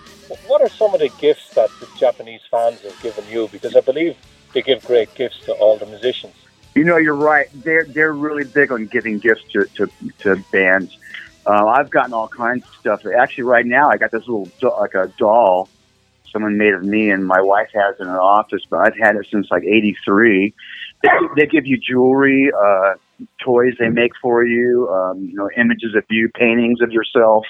[0.47, 3.49] What are some of the gifts that the Japanese fans have given you?
[3.51, 4.17] Because I believe
[4.55, 6.35] they give great gifts to all the musicians.
[6.75, 7.47] You know, you're right.
[7.65, 9.87] They're they're really big on giving gifts to to,
[10.21, 10.93] to bands.
[11.47, 13.01] Uh, I've gotten all kinds of stuff.
[13.19, 15.71] Actually, right now, I got this little like a doll
[16.33, 18.63] someone made of me, and my wife has in her office.
[18.71, 20.55] But I've had it since like '83.
[21.37, 22.95] They, give you jewelry, uh,
[23.43, 27.45] toys they make for you, um, you know, images of you, paintings of yourself,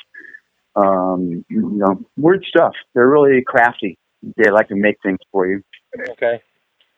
[0.76, 2.74] um, you know, weird stuff.
[2.94, 3.98] They're really crafty.
[4.36, 5.62] They like to make things for you.
[6.10, 6.40] Okay,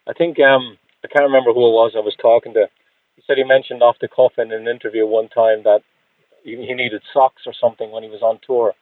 [0.07, 2.69] I think um, I can't remember who it was I was talking to.
[3.17, 5.81] He said he mentioned off the cuff in an interview one time that
[6.45, 8.75] he, he needed socks or something when he was on tour.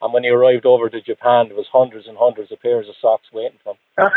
[0.00, 2.94] And when he arrived over to Japan, there was hundreds and hundreds of pairs of
[3.00, 4.10] socks waiting for him.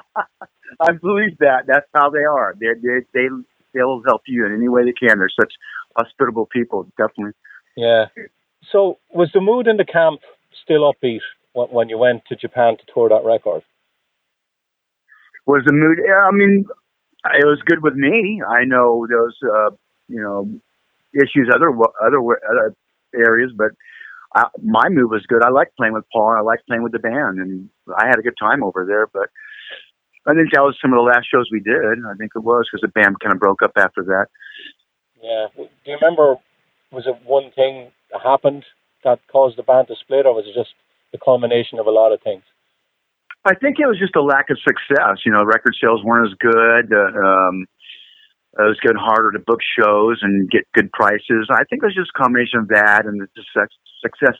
[0.78, 1.64] I believe that.
[1.66, 2.54] That's how they are.
[2.58, 3.28] They they they
[3.74, 5.18] they'll help you in any way they can.
[5.18, 5.52] They're such
[5.96, 6.86] hospitable people.
[6.96, 7.32] Definitely.
[7.76, 8.06] Yeah.
[8.70, 10.20] So, was the mood in the camp
[10.62, 11.20] still upbeat
[11.52, 13.62] when, when you went to Japan to tour that record?
[15.46, 15.98] Was the mood?
[16.06, 16.66] Yeah, I mean,
[17.24, 18.42] it was good with me.
[18.46, 19.70] I know those, uh,
[20.08, 20.48] you know,
[21.14, 21.70] issues other
[22.02, 22.76] other other
[23.14, 23.72] areas, but
[24.34, 25.42] I, my mood was good.
[25.42, 26.30] I liked playing with Paul.
[26.30, 29.06] And I liked playing with the band, and I had a good time over there.
[29.06, 29.30] But
[30.26, 31.76] I think that was some of the last shows we did.
[31.76, 34.26] I think it was because the band kind of broke up after that.
[35.22, 35.46] Yeah.
[35.56, 36.36] Do you remember?
[36.92, 38.64] Was it one thing that happened
[39.04, 40.74] that caused the band to split, or was it just
[41.12, 42.42] the culmination of a lot of things?
[43.44, 45.24] I think it was just a lack of success.
[45.24, 46.92] You know, record sales weren't as good.
[46.92, 47.66] Uh, um,
[48.58, 51.48] it was getting harder to book shows and get good prices.
[51.50, 53.70] I think it was just a combination of that and the success,
[54.02, 54.36] success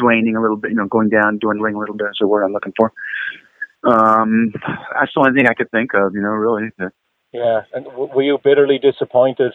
[0.00, 2.44] waning a little bit, you know, going down, dwindling a little bit is the word
[2.44, 2.92] I'm looking for.
[3.86, 6.70] Um, that's the only thing I could think of, you know, really.
[7.32, 7.62] Yeah.
[7.72, 9.52] And w- were you bitterly disappointed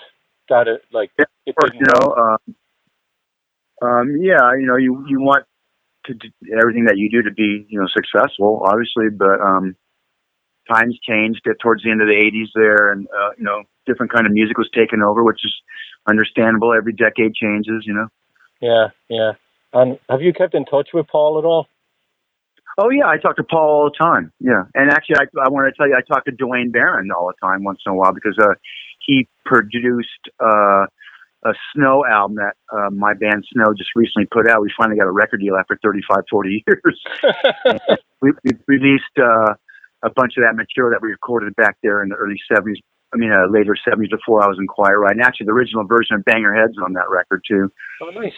[0.50, 2.56] that it, like, Yeah, it didn't you know, um,
[3.82, 5.46] um, yeah, you know, you, you want
[6.06, 9.76] to do everything that you do to be, you know, successful, obviously, but, um,
[10.72, 14.12] times changed at towards the end of the 80s there and, uh, you know, different
[14.12, 15.54] kind of music was taken over, which is
[16.08, 16.74] understandable.
[16.74, 18.08] Every decade changes, you know.
[18.62, 19.32] Yeah, yeah.
[19.74, 21.68] And have you kept in touch with Paul at all?
[22.78, 24.32] Oh yeah, I talk to Paul all the time.
[24.40, 27.28] Yeah, and actually, I, I want to tell you, I talk to Duane Baron all
[27.28, 28.54] the time, once in a while, because uh,
[29.06, 30.86] he produced uh,
[31.44, 34.62] a Snow album that uh, my band Snow just recently put out.
[34.62, 37.02] We finally got a record deal after 35, 40 years.
[38.22, 39.54] we, we released uh,
[40.04, 42.78] a bunch of that material that we recorded back there in the early '70s.
[43.14, 45.18] I mean, uh, later '70s before I was in Quiet Riot.
[45.18, 47.70] And actually, the original version of Banger Heads on that record too.
[48.02, 48.34] oh, nice.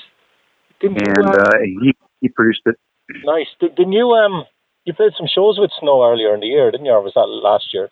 [0.80, 2.76] Didn't And uh, he he produced it.
[3.10, 3.48] Nice.
[3.60, 4.46] Did, didn't you um
[4.86, 6.92] you played some shows with Snow earlier in the year, didn't you?
[6.92, 7.90] Or was that last year?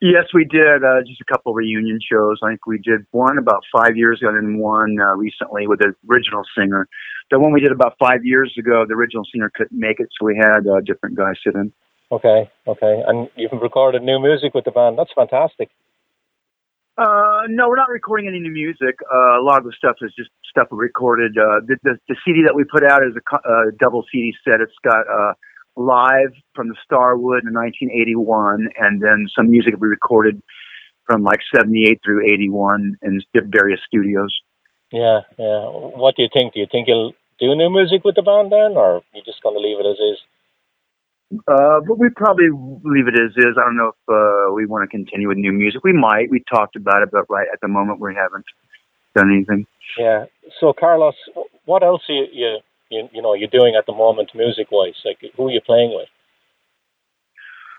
[0.00, 0.84] Yes, we did.
[0.84, 2.38] Uh, just a couple reunion shows.
[2.42, 5.78] I think we did one about five years ago, and then one uh, recently with
[5.78, 6.88] the original singer.
[7.30, 10.26] The one we did about five years ago, the original singer couldn't make it, so
[10.26, 11.72] we had uh, different guys sit in.
[12.12, 13.02] Okay, okay.
[13.06, 14.98] And you've recorded new music with the band.
[14.98, 15.70] That's fantastic.
[16.98, 18.98] Uh, no, we're not recording any new music.
[19.10, 21.36] Uh, a lot of the stuff is just stuff we recorded.
[21.36, 24.32] Uh, the, the, the CD that we put out is a co- uh, double CD
[24.44, 24.60] set.
[24.60, 25.34] It's got uh,
[25.76, 30.40] live from the Starwood in 1981, and then some music we recorded
[31.06, 34.34] from like 78 through 81 in various studios.
[34.92, 35.66] Yeah, yeah.
[35.98, 36.54] What do you think?
[36.54, 39.56] Do you think you'll do new music with the band then, or you just going
[39.56, 40.18] to leave it as is?
[41.48, 42.48] Uh, but we probably
[42.84, 43.58] leave it as is.
[43.58, 45.82] I don't know if uh, we want to continue with new music.
[45.82, 46.30] We might.
[46.30, 48.44] We talked about it, but right at the moment we haven't
[49.14, 49.66] done anything.
[49.98, 50.26] Yeah.
[50.60, 51.14] So, Carlos,
[51.64, 52.58] what else are you you
[52.90, 54.94] you, you know you're doing at the moment, music wise?
[55.04, 56.08] Like, who are you playing with?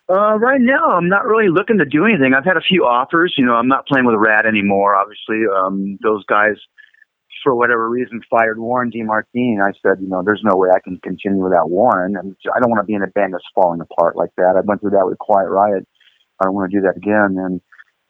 [0.07, 2.33] Uh, right now, I'm not really looking to do anything.
[2.35, 3.33] I've had a few offers.
[3.37, 4.93] You know, I'm not playing with Ratt anymore.
[4.95, 6.57] Obviously, um, those guys,
[7.43, 9.57] for whatever reason, fired Warren DeMartini.
[9.57, 12.69] I said, you know, there's no way I can continue without Warren, and I don't
[12.69, 14.53] want to be in a band that's falling apart like that.
[14.55, 15.87] I went through that with Quiet Riot.
[16.39, 17.41] I don't want to do that again.
[17.43, 17.61] And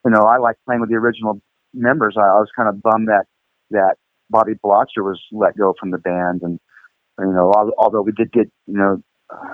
[0.03, 1.41] you know, I like playing with the original
[1.75, 2.15] members.
[2.17, 3.25] I, I was kind of bummed that
[3.71, 3.95] that
[4.29, 6.59] Bobby Blotzer was let go from the band, and
[7.19, 9.53] you know, although we did get you know uh,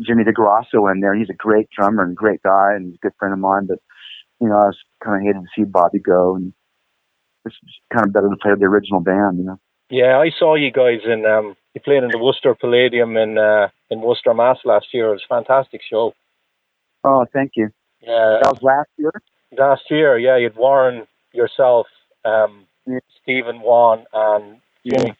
[0.00, 3.12] Jimmy DeGrasso in there, he's a great drummer and great guy and he's a good
[3.18, 3.66] friend of mine.
[3.66, 3.78] But
[4.40, 6.52] you know, I was kind of hated to see Bobby go, and
[7.44, 7.56] it's
[7.92, 9.38] kind of better to play with the original band.
[9.38, 9.60] You know.
[9.88, 13.68] Yeah, I saw you guys in um you played in the Worcester Palladium in uh
[13.90, 15.08] in Worcester, Mass last year.
[15.08, 16.12] It was a fantastic show.
[17.04, 17.68] Oh, thank you.
[18.00, 19.12] Yeah, That was last year.
[19.56, 21.86] last year, yeah, you'd Warren yourself,
[22.24, 22.98] um, Yeah.
[23.22, 25.14] Stephen Juan, and Jimmy.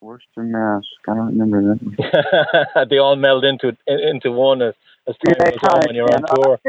[0.00, 0.82] Worcester, Mass.
[1.08, 2.86] I don't remember that.
[2.90, 4.74] they all meld into into one as,
[5.08, 6.34] as time Yeah, goes on when you're on yeah.
[6.34, 6.60] tour.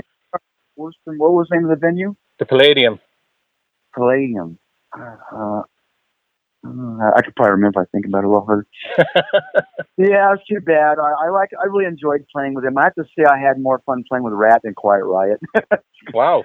[0.77, 1.13] Worcester.
[1.17, 2.15] What was the name of the venue?
[2.39, 2.99] The Palladium.
[3.93, 4.57] Palladium.
[4.97, 5.61] Uh, uh,
[7.15, 7.81] I could probably remember.
[7.81, 8.67] I think about it a little harder.
[9.97, 10.97] Yeah, it's too bad.
[10.99, 11.49] I, I like.
[11.61, 12.77] I really enjoyed playing with him.
[12.77, 15.39] I have to say, I had more fun playing with Ratt than Quiet Riot.
[16.13, 16.43] wow.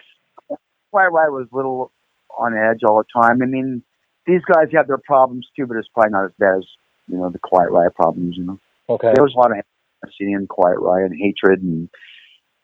[0.91, 1.91] Quiet Riot was a little
[2.39, 3.43] on edge all the time.
[3.43, 3.83] I mean,
[4.27, 6.65] these guys have their problems too, but it's probably not as bad as
[7.09, 8.37] you know the Quiet Riot problems.
[8.37, 8.59] You know,
[8.89, 9.13] Okay.
[9.13, 9.59] there was a lot of
[10.05, 11.89] animosity in Quiet Riot and hatred, and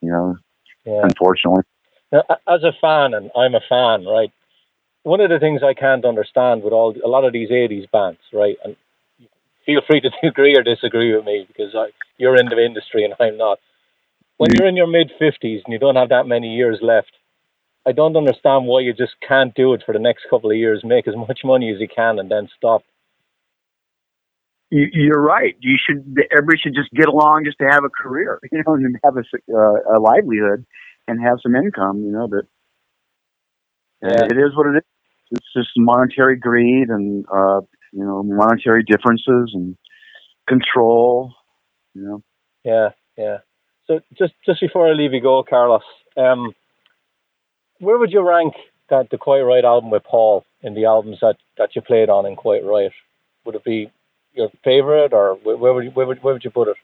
[0.01, 0.37] you know,
[0.85, 1.03] Yeah.
[1.03, 1.63] unfortunately.
[2.13, 4.31] Now, as a fan, and I'm a fan, right?
[5.03, 8.21] One of the things I can't understand with all a lot of these '80s bands,
[8.33, 8.57] right?
[8.65, 8.77] And
[9.65, 11.89] feel free to agree or disagree with me because I,
[12.19, 13.59] you're in the industry and I'm not.
[14.39, 14.59] When Mhm.
[14.59, 17.13] you're in your mid 50s and you don't have that many years left,
[17.87, 20.83] I don't understand why you just can't do it for the next couple of years,
[20.85, 22.83] make as much money as you can, and then stop.
[24.71, 25.57] You, you're right.
[25.61, 26.17] You should.
[26.33, 29.25] Everybody should just get along, just to have a career, you know, and have a,
[29.55, 30.67] uh, a livelihood
[31.09, 32.29] and have some income, you know.
[32.29, 32.47] But
[34.03, 34.25] Yeah.
[34.25, 34.85] it is what it is.
[35.33, 37.61] It's just monetary greed, and uh,
[37.93, 39.77] you know, monetary differences and
[40.49, 41.33] control.
[41.95, 42.23] You know.
[42.65, 43.39] Yeah, yeah.
[43.87, 45.83] So just just before I leave you go, Carlos,
[46.17, 46.53] um,
[47.79, 48.55] where would you rank
[48.91, 52.27] that the Quiet Riot album with Paul in the albums that, that you played on
[52.27, 52.93] in Quiet Riot?
[53.45, 53.91] Would it be
[54.35, 56.77] your favorite, or where, where would you, where would where would you put it?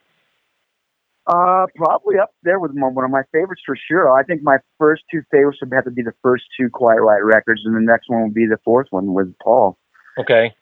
[1.26, 4.12] Uh, probably up there with one one of my favorites for sure.
[4.12, 7.24] I think my first two favorites would have to be the first two Quiet Riot
[7.24, 9.76] records, and the next one would be the fourth one with Paul.
[10.18, 10.54] Okay.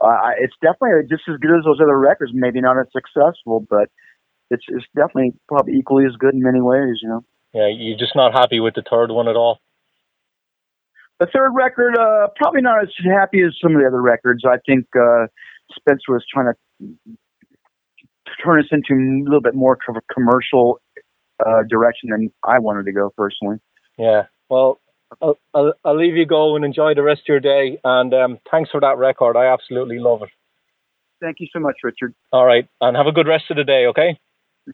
[0.00, 2.32] Uh, it's definitely just as good as those other records.
[2.34, 3.90] Maybe not as successful, but
[4.50, 6.98] it's it's definitely probably equally as good in many ways.
[7.02, 7.24] You know.
[7.52, 9.60] Yeah, you're just not happy with the third one at all.
[11.20, 14.42] The third record, uh, probably not as happy as some of the other records.
[14.44, 15.26] I think uh,
[15.76, 17.16] Spencer was trying to
[18.42, 20.80] turn us into a little bit more of a commercial
[21.44, 23.58] uh, direction than I wanted to go personally.
[23.98, 24.24] Yeah.
[24.48, 24.80] Well,
[25.20, 27.78] I'll, I'll, I'll leave you go and enjoy the rest of your day.
[27.84, 29.36] And um, thanks for that record.
[29.36, 30.30] I absolutely love it.
[31.20, 32.14] Thank you so much, Richard.
[32.32, 32.66] All right.
[32.80, 34.18] And have a good rest of the day, okay?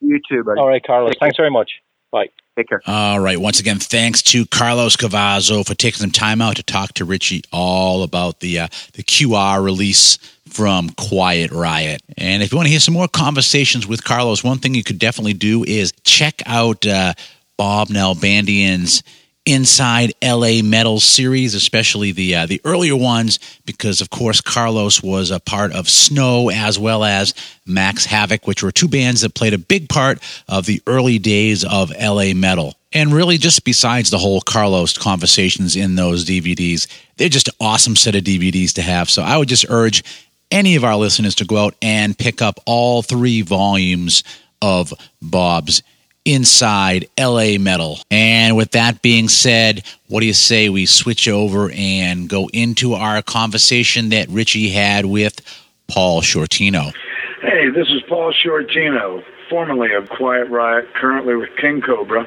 [0.01, 0.61] You too, buddy.
[0.61, 1.12] All right, Carlos.
[1.12, 1.18] Care.
[1.20, 1.72] Thanks very much.
[2.11, 2.29] Bye.
[2.59, 2.82] Take care.
[2.88, 3.38] All right.
[3.38, 7.42] Once again, thanks to Carlos Cavazo for taking some time out to talk to Richie
[7.52, 12.02] all about the uh, the QR release from Quiet Riot.
[12.16, 14.98] And if you want to hear some more conversations with Carlos, one thing you could
[14.98, 17.14] definitely do is check out uh,
[17.56, 19.04] Bob Nalbandian's
[19.49, 25.30] Inside LA Metal series, especially the uh, the earlier ones, because of course Carlos was
[25.30, 27.32] a part of Snow as well as
[27.64, 31.64] Max Havoc, which were two bands that played a big part of the early days
[31.64, 32.74] of LA Metal.
[32.92, 36.86] And really, just besides the whole Carlos conversations in those DVDs,
[37.16, 39.09] they're just an awesome set of DVDs to have.
[39.09, 40.05] So I would just urge
[40.51, 44.22] any of our listeners to go out and pick up all three volumes
[44.61, 44.92] of
[45.22, 45.82] Bob's
[46.24, 47.98] Inside LA Metal.
[48.10, 52.94] And with that being said, what do you say we switch over and go into
[52.94, 55.40] our conversation that Richie had with
[55.88, 56.92] Paul Shortino?
[57.40, 62.26] Hey, this is Paul Shortino, formerly of Quiet Riot, currently with King Cobra,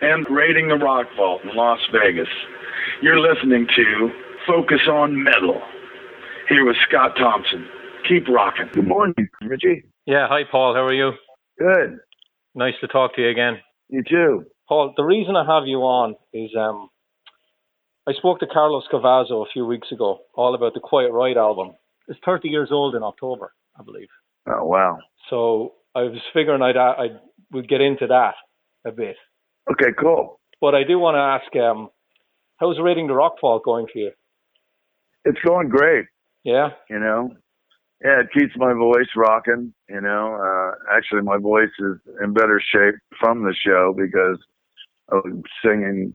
[0.00, 2.28] and raiding the Rock Vault in Las Vegas.
[3.02, 4.10] You're listening to
[4.46, 5.60] Focus on Metal,
[6.48, 7.66] here with Scott Thompson.
[8.08, 8.68] Keep rocking.
[8.72, 9.84] Good morning, Richie.
[10.06, 10.26] Yeah.
[10.28, 10.74] Hi, Paul.
[10.74, 11.12] How are you?
[11.58, 11.98] Good.
[12.54, 13.58] Nice to talk to you again.
[13.88, 14.44] You too.
[14.68, 16.88] Paul, the reason I have you on is um,
[18.08, 21.72] I spoke to Carlos Cavazo a few weeks ago all about the Quiet Riot album.
[22.08, 24.08] It's 30 years old in October, I believe.
[24.46, 24.98] Oh wow.
[25.30, 27.20] So I was figuring I'd, I would
[27.52, 28.34] would get into that
[28.86, 29.16] a bit.
[29.70, 30.40] Okay, cool.
[30.60, 31.90] But I do want to ask, um,
[32.56, 34.10] how's raiding the Rock Vault going for you?
[35.24, 36.06] It's going great.
[36.44, 37.30] Yeah, You know.
[38.04, 39.72] Yeah, it keeps my voice rocking.
[39.88, 40.34] You know.
[40.34, 44.38] Uh, actually, my voice is in better shape from the show because
[45.12, 46.14] I'm singing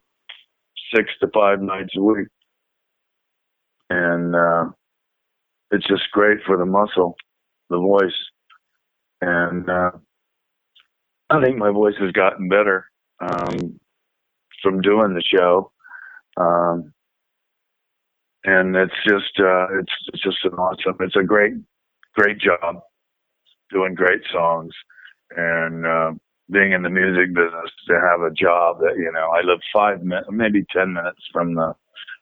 [0.93, 2.27] six to five nights a week,
[3.89, 4.65] and uh,
[5.71, 7.15] it's just great for the muscle,
[7.69, 8.17] the voice,
[9.21, 9.91] and uh,
[11.29, 12.85] I think my voice has gotten better
[13.19, 13.79] um,
[14.61, 15.71] from doing the show.
[16.37, 16.93] Um,
[18.43, 20.95] and it's just uh, it's it's just an awesome.
[21.01, 21.53] It's a great
[22.17, 22.81] great job
[23.71, 24.71] doing great songs
[25.37, 26.11] and uh,
[26.51, 30.03] being in the music business to have a job that you know I live five
[30.03, 31.73] minutes, maybe ten minutes from the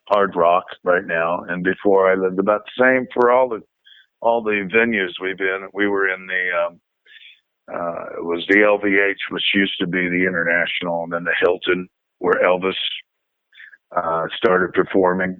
[0.08, 3.62] hard rock right now, and before I lived about the same for all the
[4.22, 5.68] all the venues we've been.
[5.74, 6.80] We were in the um,
[7.72, 11.88] uh, it was the LVH, which used to be the International, and then the Hilton,
[12.18, 12.74] where Elvis
[13.96, 15.36] uh, started performing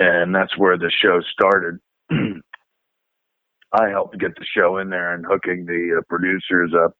[0.00, 1.78] and that's where the show started.
[3.72, 6.92] I helped get the show in there and hooking the uh, producers up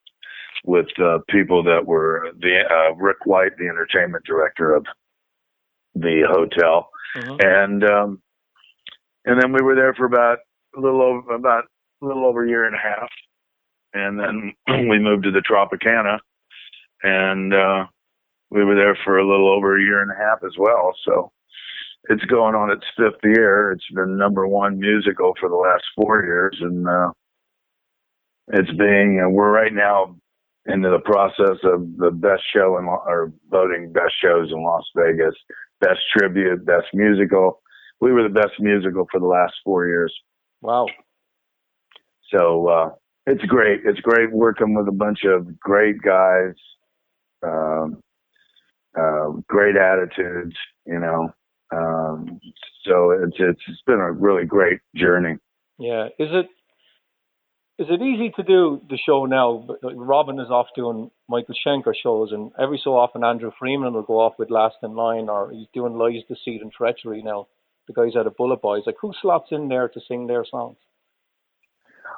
[0.64, 4.84] with uh, people that were the uh, Rick White, the entertainment director of
[5.94, 7.44] the hotel, Mhm.
[7.44, 8.22] and um,
[9.24, 10.38] and then we were there for about
[10.76, 11.64] a little over about
[12.02, 13.08] a little over a year and a half,
[13.94, 14.52] and then
[14.88, 16.18] we moved to the Tropicana,
[17.02, 17.86] and uh,
[18.50, 20.94] we were there for a little over a year and a half as well.
[21.04, 21.32] So
[22.08, 23.72] it's going on its fifth year.
[23.72, 27.10] It's been number one musical for the last four years, and uh,
[28.48, 29.20] it's being.
[29.24, 30.16] Uh, we're right now
[30.66, 35.34] into the process of the best show in or voting best shows in Las Vegas,
[35.80, 37.60] best tribute, best musical.
[38.00, 40.14] We were the best musical for the last four years.
[40.60, 40.86] wow.
[42.32, 42.90] So uh,
[43.26, 43.80] it's great.
[43.84, 46.54] It's great working with a bunch of great guys,
[47.42, 48.02] um,
[48.98, 50.54] uh, great attitudes.
[50.86, 51.32] You know,
[51.72, 52.40] um,
[52.84, 55.36] so it's it's been a really great journey.
[55.78, 56.06] Yeah.
[56.18, 56.46] Is it
[57.78, 59.66] is it easy to do the show now?
[59.82, 64.18] Robin is off doing Michael Schenker shows, and every so often Andrew Freeman will go
[64.18, 67.46] off with Last in Line, or he's doing Lies, Deceit, and Treachery now.
[67.86, 68.82] the guys out of Bullet Boys.
[68.86, 70.76] Like who slots in there to sing their songs?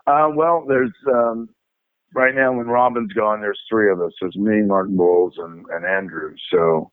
[0.07, 1.48] Uh, well, there's um,
[2.14, 4.12] right now when Robin's gone, there's three of us.
[4.20, 6.34] There's me, Mark Boals, and, and Andrew.
[6.51, 6.90] So,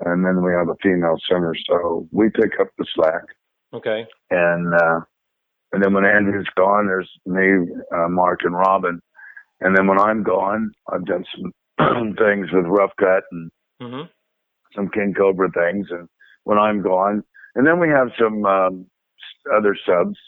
[0.00, 1.54] and then we have a female singer.
[1.68, 3.24] So we pick up the slack.
[3.72, 4.06] Okay.
[4.30, 5.00] And uh,
[5.72, 9.00] and then when Andrew's gone, there's me, uh, Mark, and Robin.
[9.60, 14.02] And then when I'm gone, I've done some things with Rough Cut and hmm
[14.74, 15.86] some King Cobra things.
[15.90, 16.08] And
[16.44, 17.22] when I'm gone,
[17.54, 18.86] and then we have some um,
[19.56, 20.18] other subs.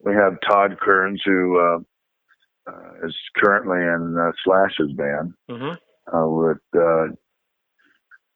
[0.00, 5.72] We have Todd Kearns, who uh, uh, is currently in uh, Slash's band hmm
[6.14, 6.58] uh, with,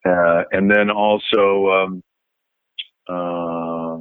[0.05, 2.03] uh, and then also um,
[3.09, 3.99] uh,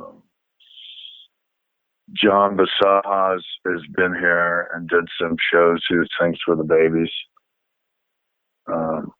[2.13, 3.35] John Bisaha
[3.65, 5.83] has been here and did some shows.
[5.89, 7.11] Who sings for the babies.
[8.71, 9.11] Um,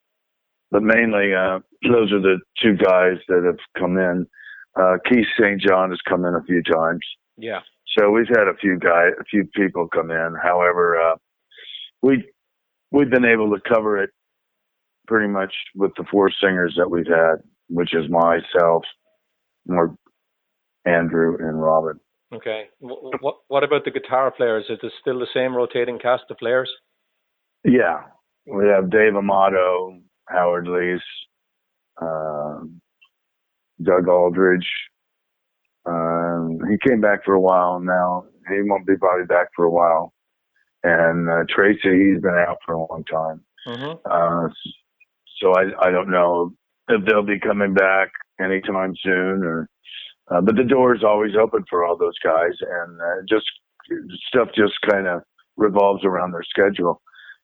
[0.71, 4.25] but mainly, uh, those are the two guys that have come in.
[4.79, 5.61] Uh, Keith St.
[5.61, 7.01] John has come in a few times.
[7.37, 7.59] Yeah.
[7.97, 10.35] So we've had a few guy, a few people come in.
[10.41, 11.15] However, uh,
[12.01, 12.23] we
[12.91, 14.11] we've been able to cover it
[15.11, 17.35] pretty much with the four singers that we've had,
[17.67, 18.83] which is myself,
[19.67, 19.93] more
[20.85, 21.99] Andrew, and Robin.
[22.33, 22.67] Okay.
[22.79, 24.63] What, what about the guitar players?
[24.69, 26.71] Is it still the same rotating cast of players?
[27.65, 28.03] Yeah,
[28.47, 29.99] we have Dave Amato,
[30.29, 30.99] Howard Leese,
[32.01, 32.79] um,
[33.83, 34.65] Doug Aldrich.
[35.85, 38.23] Um, he came back for a while now.
[38.47, 40.13] He won't be probably back for a while.
[40.83, 43.43] And uh, Tracy, he's been out for a long time.
[43.67, 44.47] hmm Uh,
[45.41, 46.53] so I, I don't know
[46.87, 49.69] if they'll be coming back anytime soon or,
[50.29, 53.45] uh, but the door is always open for all those guys and uh, just
[54.27, 55.21] stuff just kind of
[55.57, 57.01] revolves around their schedule.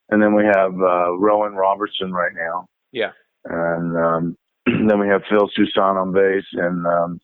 [0.10, 2.68] And then we have, uh, Rowan Robertson right now.
[2.92, 3.12] Yeah.
[3.46, 7.20] And, um, then we have Phil Soussan on bass and, um,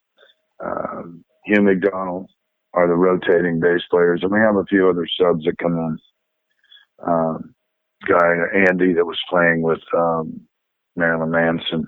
[0.63, 2.29] um, Hugh McDonald
[2.73, 4.21] are the rotating bass players.
[4.23, 5.97] And we have a few other subs that come in.
[7.05, 7.55] Um,
[8.07, 8.35] guy,
[8.67, 10.41] Andy, that was playing with, um,
[10.95, 11.87] Marilyn Manson,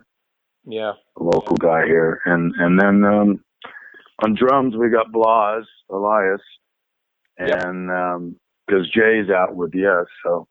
[0.65, 0.93] Yeah.
[1.17, 2.21] a local guy here.
[2.25, 3.43] And, and then, um,
[4.23, 6.41] on drums, we got Blas, Elias,
[7.37, 8.39] and, um,
[8.69, 10.47] cause Jay's out with Yes, so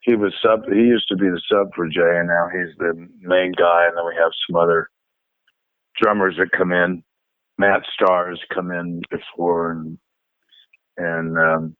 [0.00, 2.92] he was sub, he used to be the sub for Jay and now he's the
[3.20, 3.86] main guy.
[3.88, 4.88] And then we have some other
[6.00, 7.02] drummers that come in.
[7.58, 9.98] Matt Stars come in before and,
[10.98, 11.76] and, um,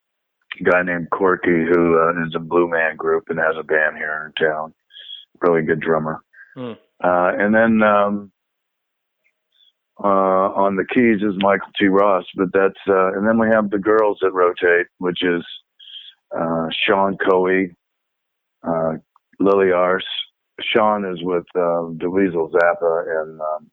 [0.59, 3.95] a guy named Corky who uh, is a Blue Man group and has a band
[3.97, 4.73] here in town.
[5.41, 6.21] Really good drummer.
[6.55, 6.73] Hmm.
[7.03, 8.31] Uh, and then um,
[10.03, 11.87] uh, on the keys is Michael T.
[11.87, 15.43] Ross, but that's uh, and then we have the girls that rotate, which is
[16.35, 17.75] uh, Sean Coey,
[18.67, 18.93] uh,
[19.39, 20.05] Lily Ars.
[20.61, 23.71] Sean is with uh, Dweezil Zappa and um,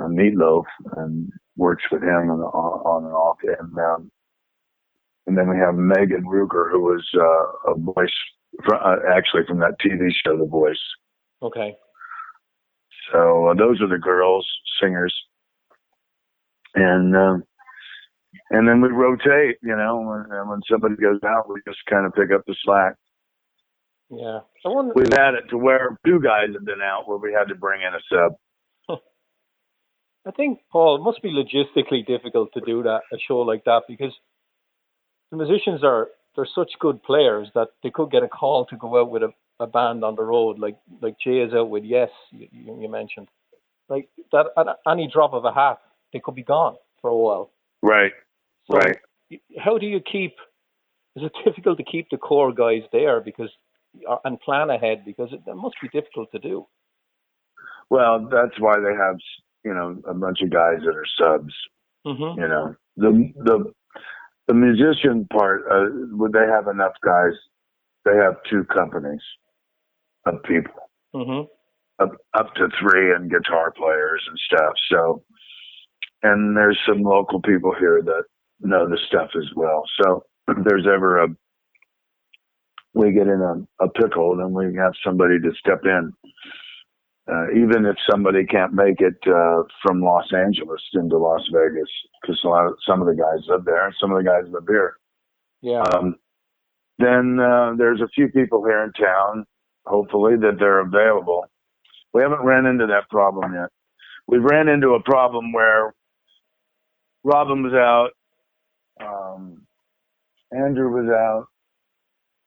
[0.00, 0.64] uh, Meatloaf
[0.96, 3.38] and works with him on, on and off.
[3.42, 4.10] And um,
[5.26, 8.08] and then we have Megan Ruger, who was uh, a voice,
[8.72, 10.76] uh, actually from that TV show, The Voice.
[11.42, 11.76] Okay.
[13.12, 14.46] So uh, those are the girls
[14.82, 15.14] singers,
[16.74, 17.44] and um,
[18.50, 19.56] and then we rotate.
[19.62, 22.54] You know, when, and when somebody goes out, we just kind of pick up the
[22.64, 22.94] slack.
[24.10, 24.40] Yeah.
[24.64, 24.92] I wonder.
[24.94, 27.82] We've had it to where two guys have been out where we had to bring
[27.82, 28.32] in a sub.
[30.26, 33.82] I think Paul it must be logistically difficult to do that a show like that
[33.88, 34.12] because
[35.30, 39.00] the musicians are they're such good players that they could get a call to go
[39.00, 42.10] out with a, a band on the road like like Jay is out with Yes
[42.30, 43.26] you, you mentioned
[43.88, 45.80] like that at any drop of a hat
[46.12, 47.50] they could be gone for a while.
[47.82, 48.12] Right.
[48.70, 48.98] So Right.
[49.58, 50.36] How do you keep?
[51.16, 53.50] Is it difficult to keep the core guys there because
[54.08, 56.66] uh, and plan ahead because it, it must be difficult to do.
[57.90, 59.16] Well, that's why they have
[59.64, 61.54] you know a bunch of guys that are subs.
[62.06, 62.40] Mm-hmm.
[62.40, 63.72] You know the the
[64.48, 65.62] the musician part.
[65.70, 67.34] Uh, would they have enough guys?
[68.04, 69.20] They have two companies
[70.26, 70.74] of people.
[71.14, 72.04] Mm-hmm.
[72.04, 74.74] up up to three and guitar players and stuff.
[74.90, 75.22] So,
[76.22, 78.24] and there's some local people here that
[78.60, 79.84] know the stuff as well.
[80.02, 81.28] So if there's ever a
[82.94, 86.12] we get in a, a pickle, then we have somebody to step in.
[87.30, 91.90] Uh, even if somebody can't make it uh, from Los Angeles into Las Vegas,
[92.22, 94.50] because a lot of some of the guys live there, and some of the guys
[94.50, 94.96] live here.
[95.60, 95.82] Yeah.
[95.82, 96.16] Um,
[96.98, 99.44] then uh, there's a few people here in town,
[99.84, 101.44] hopefully, that they're available.
[102.14, 103.68] We haven't ran into that problem yet.
[104.26, 105.94] We've ran into a problem where
[107.24, 108.10] Robin was out,
[109.06, 109.66] um,
[110.50, 111.46] Andrew was out,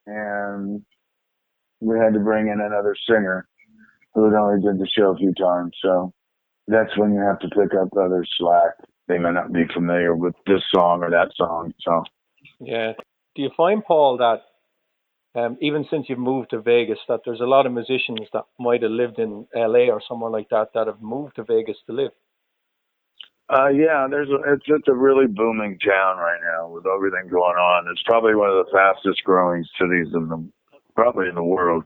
[0.08, 0.82] and
[1.82, 3.48] we had to bring in another singer
[4.14, 5.72] who had only did the show a few times.
[5.82, 6.14] So
[6.68, 8.76] that's when you have to pick up other slack.
[9.08, 11.74] They may not be familiar with this song or that song.
[11.82, 12.04] So
[12.60, 12.94] Yeah.
[13.36, 14.42] Do you find, Paul, that
[15.40, 18.84] um, even since you've moved to Vegas, that there's a lot of musicians that might
[18.84, 22.12] have lived in LA or somewhere like that that have moved to Vegas to live?
[23.50, 27.58] Uh, yeah, there's a, it's it's a really booming town right now with everything going
[27.58, 27.86] on.
[27.92, 30.50] It's probably one of the fastest growing cities in the
[30.96, 31.84] probably in the world.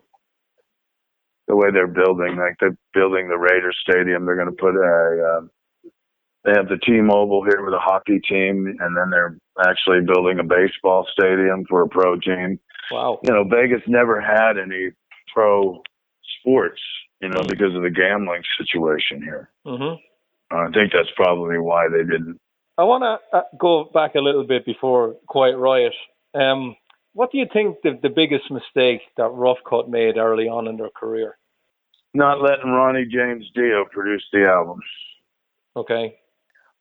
[1.47, 5.37] The way they're building, like they're building the Raiders Stadium, they're going to put a.
[5.37, 5.51] Um,
[6.43, 9.35] they have the T-Mobile here with a hockey team, and then they're
[9.67, 12.59] actually building a baseball stadium for a pro team.
[12.91, 13.19] Wow.
[13.23, 14.91] You know, Vegas never had any
[15.33, 15.81] pro
[16.39, 16.81] sports,
[17.19, 19.49] you know, because of the gambling situation here.
[19.65, 20.55] Mm-hmm.
[20.55, 22.39] I think that's probably why they didn't
[22.77, 25.93] I want to uh, go back a little bit before Quiet Riot.
[26.33, 26.75] Um,
[27.15, 30.77] what do you think the, the biggest mistake that Rough Cut made early on in
[30.77, 31.37] their career?
[32.13, 34.79] not letting Ronnie James Dio produce the album
[35.75, 36.15] Okay.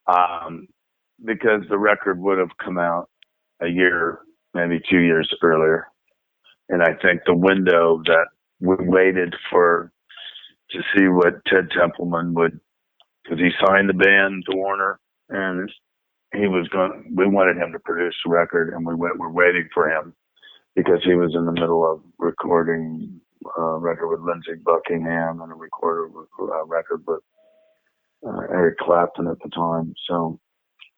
[0.07, 0.67] um,
[1.25, 3.09] because the record would have come out
[3.61, 4.19] a year,
[4.53, 5.87] maybe two years earlier.
[6.69, 8.27] And I think the window that
[8.61, 9.91] we waited for
[10.71, 12.57] to see what Ted Templeman would,
[13.23, 15.69] because he signed the band to Warner, and
[16.33, 17.13] he was going.
[17.13, 19.19] We wanted him to produce the record, and we went.
[19.19, 20.13] We're waiting for him
[20.75, 23.21] because he was in the middle of recording
[23.57, 26.09] a record with Lindsey Buckingham and a recorder
[26.39, 27.21] uh, record with
[28.27, 29.93] uh, Eric Clapton at the time.
[30.09, 30.39] So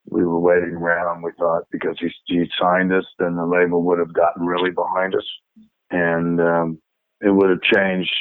[0.09, 1.21] we were waiting around.
[1.21, 5.15] We thought because he, he signed us, then the label would have gotten really behind
[5.15, 5.25] us,
[5.91, 6.81] and um,
[7.21, 8.11] it would have changed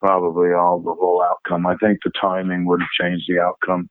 [0.00, 1.66] probably all the whole outcome.
[1.66, 3.88] I think the timing would have changed the outcome.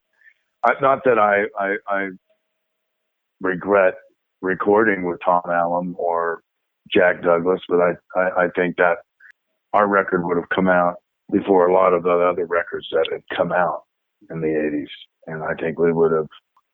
[0.63, 2.09] I, not that I, I I
[3.41, 3.95] regret
[4.41, 6.43] recording with Tom Allom or
[6.93, 8.97] Jack Douglas, but I, I I think that
[9.73, 10.95] our record would have come out
[11.31, 13.83] before a lot of the other records that had come out
[14.29, 14.89] in the 80s.
[15.27, 16.27] And I think we would have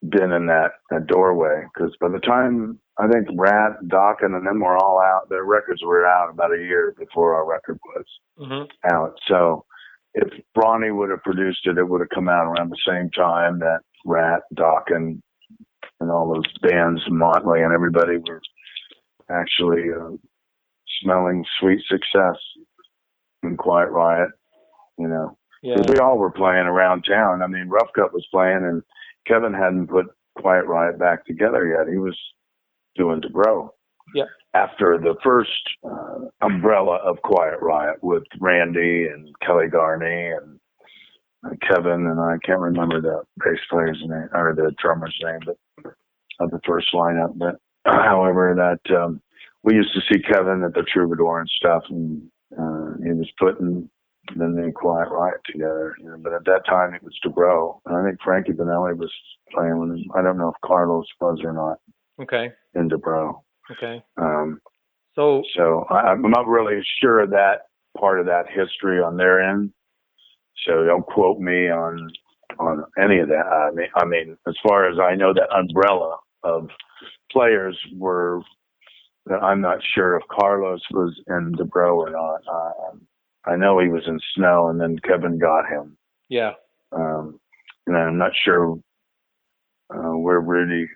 [0.09, 4.59] been in that, that doorway because by the time I think Ratt, Dokken, and them
[4.59, 8.05] were all out, their records were out about a year before our record was
[8.37, 9.15] hmm out.
[9.27, 9.65] So
[10.13, 13.59] if Ronnie would have produced it, it would have come out around the same time
[13.59, 15.21] that Ratt, Dokken,
[15.99, 18.41] and all those bands, Motley, and everybody were
[19.29, 20.11] actually uh,
[21.01, 22.37] smelling sweet success
[23.43, 24.29] in Quiet Riot.
[24.97, 25.75] You know, Yeah.
[25.75, 27.41] 'Cause we all were playing around town.
[27.41, 28.81] I mean, Rough Cut was playing, and
[29.27, 30.07] Kevin hadn't put
[30.37, 31.87] Quiet Riot back together yet.
[31.91, 32.17] He was
[32.95, 33.69] doing Dubrow.
[34.15, 34.25] Yeah.
[34.53, 35.51] After the first
[35.83, 40.59] uh, umbrella of Quiet Riot with Randy and Kelly Garni and
[41.45, 45.57] uh, Kevin and I can't remember the bass player's name or the drummer's name, but
[46.39, 47.37] of the first lineup.
[47.37, 47.57] But
[47.87, 49.21] however, that um,
[49.63, 52.21] we used to see Kevin at the Troubadour and stuff, and
[52.53, 53.89] uh, he was putting
[54.35, 55.95] the new Quiet Riot together.
[55.99, 57.79] You know, but at that time, it was Dubrow.
[57.85, 59.11] And I think Frankie Banali was
[59.53, 60.05] playing with him.
[60.15, 61.77] I don't know if Carlos was or not
[62.19, 62.51] Okay.
[62.75, 63.41] in Dubrow.
[63.71, 64.03] Okay.
[64.17, 64.59] Um,
[65.15, 67.63] So so I, I'm not really sure of that
[67.97, 69.71] part of that history on their end.
[70.65, 72.09] So don't quote me on
[72.59, 73.45] on any of that.
[73.45, 76.69] I mean, I mean, as far as I know, that umbrella of
[77.37, 78.41] players were.
[79.41, 82.41] I'm not sure if Carlos was in Dubrow or not.
[82.49, 85.97] Uh, I know he was in Snow, and then Kevin got him.
[86.29, 86.53] yeah.
[86.93, 87.39] Um,
[87.85, 88.77] and I'm not sure
[89.93, 90.87] uh, where Rudy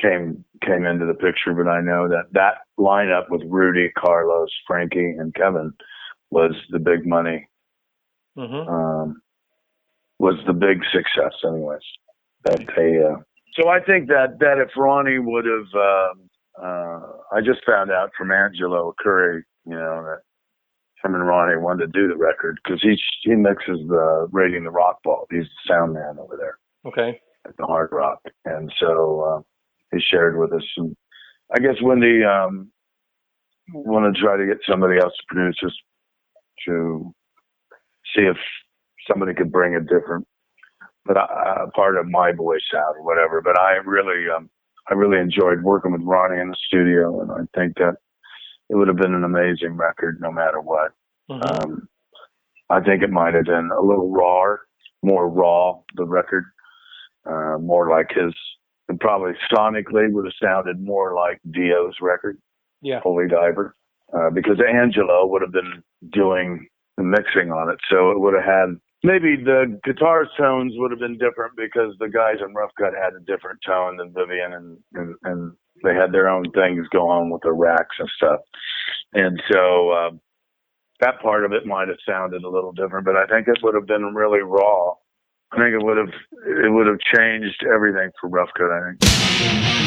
[0.00, 5.14] came came into the picture, but I know that that lineup with Rudy, Carlos, Frankie,
[5.18, 5.72] and Kevin
[6.30, 7.48] was the big money.
[8.36, 8.68] Mm-hmm.
[8.68, 9.22] Um,
[10.18, 11.80] was the big success, anyways.
[12.44, 13.02] That they.
[13.02, 13.22] Uh,
[13.58, 16.30] so I think that that if Ronnie would have, um,
[16.62, 20.20] uh, I just found out from Angelo Arcuri, you know, that
[21.04, 24.70] him and Ronnie wanted to do the record because he he mixes the rating the
[24.70, 25.28] rock vault.
[25.30, 27.20] He's the sound man over there Okay.
[27.46, 29.40] at the Hard Rock, and so uh,
[29.96, 30.64] he shared with us.
[30.76, 30.96] And
[31.56, 32.70] I guess Wendy um,
[33.72, 35.72] wanted to try to get somebody else to produce this
[36.66, 37.14] to
[38.14, 38.36] see if
[39.08, 40.26] somebody could bring a different,
[41.08, 43.40] but uh, part of my voice out or whatever.
[43.40, 44.48] But I really, um,
[44.88, 47.94] I really enjoyed working with Ronnie in the studio, and I think that
[48.68, 50.92] it would have been an amazing record no matter what.
[51.30, 51.64] Mhm.
[51.64, 51.88] Um,
[52.70, 54.56] I think it might have been a little raw,
[55.02, 56.44] more raw, the record,
[57.24, 58.34] uh, more like his,
[58.88, 62.38] and probably sonically would have sounded more like Dio's record,
[62.82, 63.00] yeah.
[63.00, 63.74] Holy Diver,
[64.12, 67.78] uh, because Angelo would have been doing the mixing on it.
[67.88, 72.08] So it would have had, maybe the guitar tones would have been different because the
[72.08, 75.52] guys in Rough Cut had a different tone than Vivian and, and, and
[75.84, 78.40] they had their own things going on with the racks and stuff.
[79.12, 80.20] And so, um,
[81.00, 83.76] that part of it might have sounded a little different, but I think it would
[83.76, 84.94] have been really raw
[85.50, 86.12] I think it would have
[86.46, 88.70] it would have changed everything for Rough Cut.
[88.70, 89.77] I think.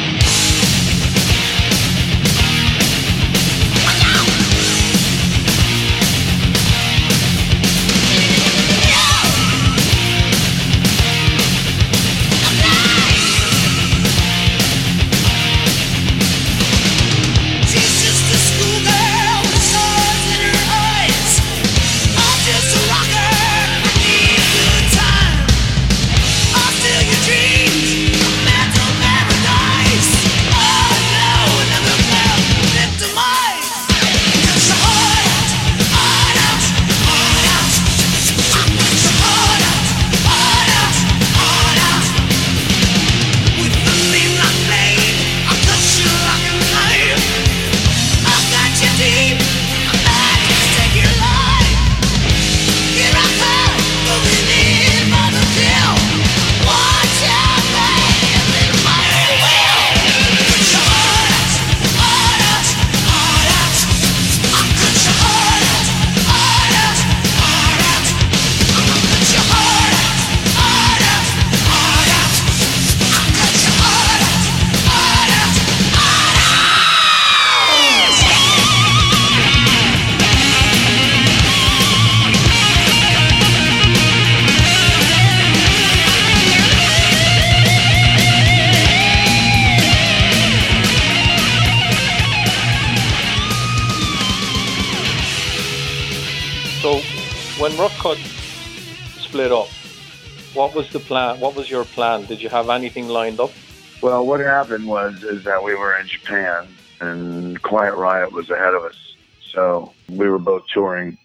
[100.72, 101.38] What was the plan?
[101.38, 102.24] What was your plan?
[102.24, 103.50] Did you have anything lined up?
[104.02, 106.66] Well, what happened was is that we were in Japan
[107.00, 108.96] and Quiet Riot was ahead of us,
[109.52, 111.18] so we were both touring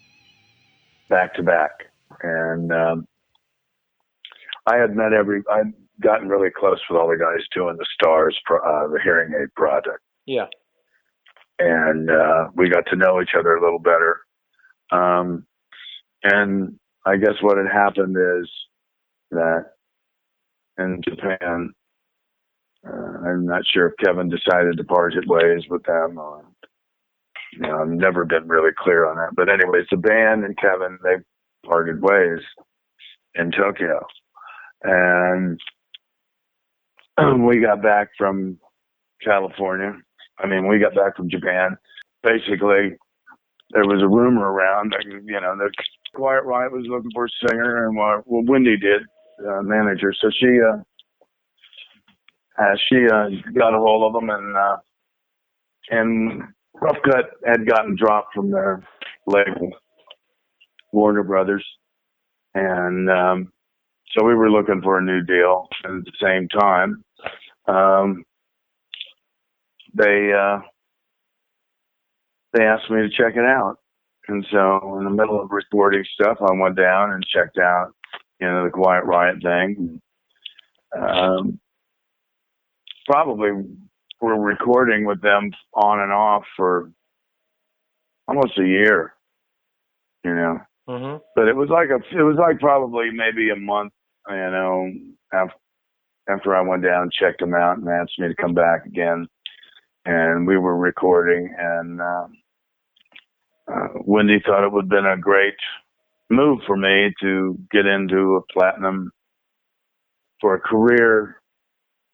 [1.08, 1.70] back to back,
[2.22, 3.08] and um,
[4.66, 5.42] I had met every.
[5.50, 5.72] I'd
[6.02, 9.54] gotten really close with all the guys doing the Stars, pro- uh, the hearing aid
[9.54, 10.00] project.
[10.26, 10.46] Yeah.
[11.58, 14.20] and uh, we got to know each other a little better.
[14.92, 15.46] Um,
[16.22, 18.48] and I guess what had happened is
[19.30, 19.66] that
[20.78, 21.72] in Japan,
[22.86, 26.18] uh, I'm not sure if Kevin decided to part ways with them.
[26.18, 26.44] Or,
[27.52, 29.34] you know, I've never been really clear on that.
[29.34, 31.16] But anyways, the band and Kevin they
[31.66, 32.40] parted ways
[33.34, 34.06] in Tokyo,
[34.82, 35.60] and
[37.46, 38.58] we got back from
[39.22, 39.94] California.
[40.38, 41.76] I mean, we got back from Japan.
[42.22, 42.96] Basically,
[43.70, 45.70] there was a rumor around that you know the
[46.14, 49.02] Quiet Riot was looking for a singer, and what, well Wendy did,
[49.46, 50.12] uh, manager.
[50.20, 50.78] So she uh,
[52.62, 54.76] uh she uh, got a hold of them, and uh,
[55.90, 56.42] and
[56.74, 58.84] Rough Cut had gotten dropped from their
[59.26, 59.70] label,
[60.92, 61.64] Warner Brothers,
[62.54, 63.52] and um,
[64.12, 65.68] so we were looking for a new deal.
[65.84, 67.04] And at the same time,
[67.66, 68.24] um,
[69.94, 70.60] they uh,
[72.52, 73.76] they asked me to check it out.
[74.28, 77.92] And so in the middle of recording stuff, I went down and checked out,
[78.40, 80.00] you know, the Quiet Riot thing.
[80.96, 81.60] Um,
[83.06, 83.50] probably
[84.20, 86.90] were recording with them on and off for
[88.26, 89.14] almost a year,
[90.24, 90.58] you know.
[90.88, 91.18] Mm-hmm.
[91.36, 93.92] But it was like a, it was like probably maybe a month,
[94.28, 94.90] you know,
[95.32, 95.56] after,
[96.28, 99.28] after I went down and checked them out and asked me to come back again
[100.08, 102.32] and we were recording, and um,
[103.70, 105.54] uh, Wendy thought it would have been a great
[106.30, 109.10] move for me to get into a platinum
[110.40, 111.40] for a career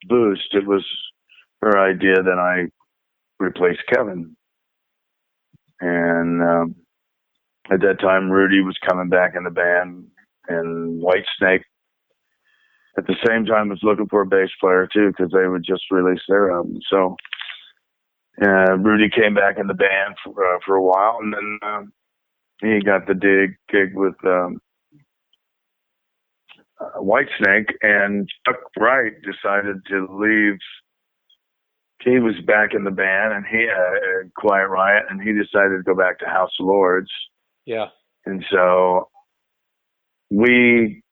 [0.09, 0.49] boost.
[0.53, 0.85] It was
[1.63, 2.69] her idea that I
[3.45, 4.37] replace Kevin,
[5.81, 6.77] and um,
[7.73, 10.07] at that time, Rudy was coming back in the band,
[10.49, 11.63] and White Snake
[12.99, 15.85] At the same time, was looking for a bass player too because they would just
[15.91, 16.79] release their album.
[16.91, 17.17] So
[18.43, 21.93] uh, Rudy came back in the band for, uh, for a while, and then um,
[22.61, 24.59] he got the dig gig with um,
[26.81, 30.59] uh, Whitesnake, and Chuck Wright decided to leave.
[32.03, 35.83] He was back in the band, and he uh, Quiet Riot, and he decided to
[35.85, 37.11] go back to House of Lords,
[37.67, 37.87] Yeah.
[38.27, 39.09] and so
[40.31, 41.03] we.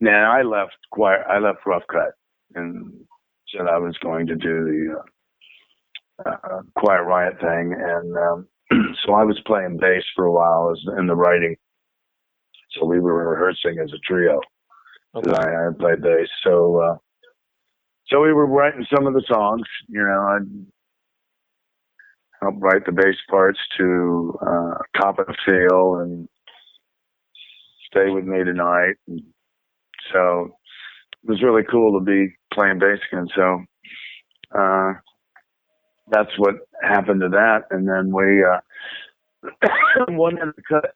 [0.00, 1.22] Now I left Quiet.
[1.28, 2.12] I left Rough Cut,
[2.54, 2.92] and
[3.48, 4.94] said I was going to do the.
[4.96, 8.46] Uh, uh, Quiet Riot thing, and um,
[9.06, 11.56] so I was playing bass for a while as in the writing.
[12.72, 14.40] So we were rehearsing as a trio.
[15.16, 15.30] Okay.
[15.30, 16.96] I, I played bass, so uh,
[18.08, 19.62] so we were writing some of the songs.
[19.88, 20.38] You know, I
[22.42, 26.28] helped write the bass parts to uh, "Coppin' a Feel" and
[27.90, 29.20] "Stay with Me Tonight," and
[30.12, 30.56] So
[31.24, 33.28] it was really cool to be playing bass again.
[33.34, 33.64] So
[34.58, 34.92] uh,
[36.08, 37.62] that's what happened to that.
[37.70, 38.60] And then we uh,
[40.08, 40.94] wanted to cut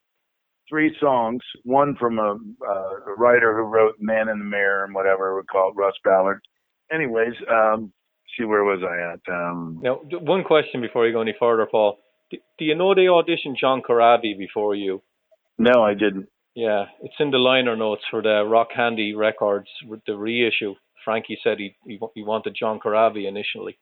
[0.68, 1.40] three songs.
[1.64, 2.36] One from a,
[2.66, 5.94] uh, a writer who wrote "Man in the Mirror" and whatever we call it, Russ
[6.04, 6.40] Ballard.
[6.92, 7.92] Anyways, um,
[8.38, 9.34] see where was I at?
[9.34, 11.98] Um, Now, one question before you go any further, Paul.
[12.30, 15.02] D- do you know they auditioned John Corabi before you?
[15.58, 16.28] no, I didn't.
[16.54, 19.68] Yeah, it's in the liner notes for the Rock Candy Records,
[20.06, 20.74] the reissue.
[21.04, 23.78] Frankie said he he, he wanted John Corabi initially.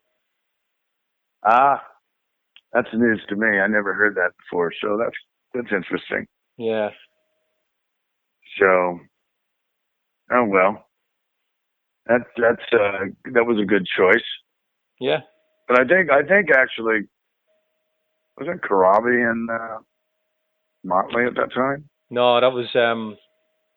[1.46, 1.80] Ah,
[2.72, 3.58] that's news to me.
[3.60, 5.16] I never heard that before, so that's
[5.54, 6.26] that's interesting.
[6.58, 6.90] Yeah,
[8.58, 8.98] So,
[10.32, 10.86] oh well,
[12.06, 14.24] that that's uh, that was a good choice.
[15.00, 15.20] yeah.
[15.68, 17.00] But I think I think actually
[18.38, 19.78] wasn't Corabi and uh,
[20.84, 21.88] Motley at that time.
[22.10, 23.16] No, that was um,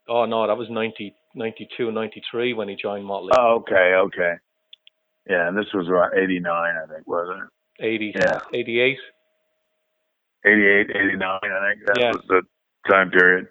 [0.08, 3.32] oh no, that was 90, 92, 93 when he joined Motley.
[3.38, 4.34] Oh, okay, okay.
[5.30, 7.50] Yeah, and this was around '89, I think, wasn't it?
[7.80, 8.40] 80, yeah.
[8.54, 8.98] 88.
[10.46, 12.12] '88, '89, I think that Yeah.
[12.12, 12.42] was the
[12.90, 13.48] time period.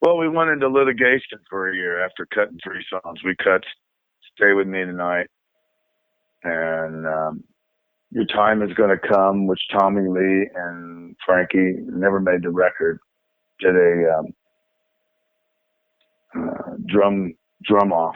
[0.00, 3.22] Well, we went into litigation for a year after cutting three songs.
[3.24, 3.64] We cut
[4.36, 5.28] "Stay with Me Tonight"
[6.44, 7.44] and um,
[8.12, 13.00] "Your Time Is Going to Come," which Tommy Lee and Frankie never made the record.
[13.58, 14.34] Did a um,
[16.36, 17.34] uh, drum
[17.64, 18.14] drum off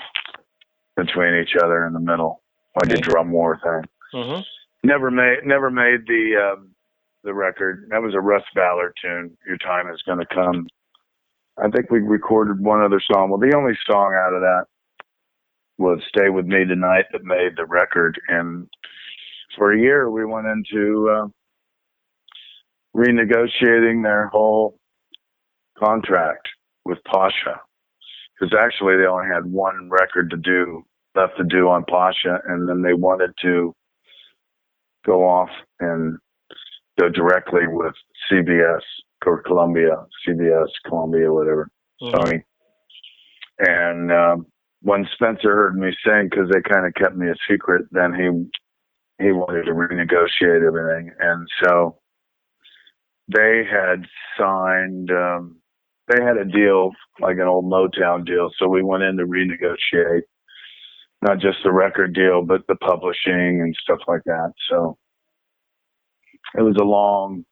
[0.96, 2.42] between each other in the middle,
[2.80, 3.82] like a drum war thing.
[4.12, 4.40] hmm
[4.84, 6.70] Never made never made the um,
[7.22, 7.86] the record.
[7.90, 9.36] That was a Russ Ballard tune.
[9.46, 10.66] Your time is going to come.
[11.56, 13.30] I think we recorded one other song.
[13.30, 14.64] Well, the only song out of that
[15.78, 18.20] was "Stay with Me Tonight" that made the record.
[18.28, 18.68] And
[19.56, 21.28] for a year, we went into uh,
[22.96, 24.76] renegotiating their whole
[25.78, 26.48] contract
[26.84, 27.60] with Pasha
[28.34, 30.82] because actually they only had one record to do
[31.14, 33.74] left to do on Pasha, and then they wanted to
[35.04, 35.50] go off
[35.80, 36.16] and
[37.00, 37.94] go directly with
[38.30, 38.80] CBS
[39.26, 42.12] or Columbia, CBS, Columbia, whatever, Mhm.
[42.12, 42.42] Sony.
[43.58, 44.46] And um,
[44.80, 49.24] when Spencer heard me sing, because they kind of kept me a secret, then he
[49.24, 51.98] he wanted to renegotiate everything, and so
[53.28, 54.04] they had
[54.36, 55.10] signed.
[55.12, 55.60] Um,
[56.08, 56.90] they had a deal
[57.20, 60.22] like an old Motown deal, so we went in to renegotiate
[61.22, 64.52] not just the record deal, but the publishing and stuff like that.
[64.68, 64.98] So
[66.56, 67.44] it was a long,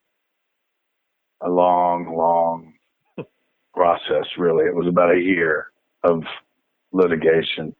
[1.42, 2.74] a long, long
[3.74, 4.64] process, really.
[4.66, 5.68] It was about a year
[6.04, 6.22] of
[6.92, 7.74] litigation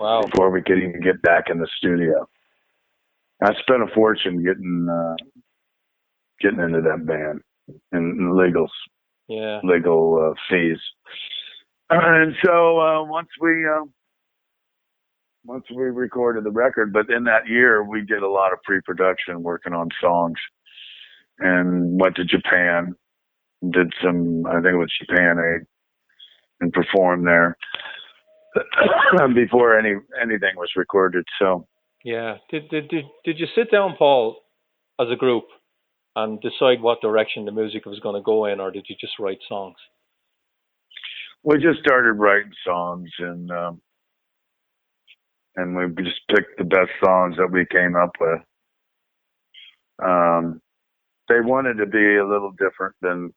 [0.00, 0.22] Wow.
[0.22, 2.26] before we could even get back in the studio.
[3.42, 5.14] I spent a fortune getting uh,
[6.40, 7.40] getting into that band
[7.92, 8.68] and, legals
[9.28, 9.60] Yeah.
[9.62, 10.78] legal uh, fees.
[11.90, 13.84] And so uh, once we uh,
[15.44, 19.42] once we recorded the record, but in that year we did a lot of pre-production,
[19.42, 20.38] working on songs,
[21.38, 22.94] and went to Japan,
[23.70, 25.66] did some I think it was Japan Aid,
[26.60, 27.56] and performed there
[29.34, 31.24] before any anything was recorded.
[31.38, 31.66] So
[32.04, 32.38] Yeah.
[32.50, 34.40] Did, did did did you sit down, Paul,
[35.00, 35.44] as a group,
[36.16, 39.18] and decide what direction the music was going to go in, or did you just
[39.18, 39.76] write songs?
[41.44, 43.80] we just started writing songs and um
[45.56, 48.40] and we just picked the best songs that we came up with
[50.04, 50.60] um
[51.28, 53.32] they wanted to be a little different than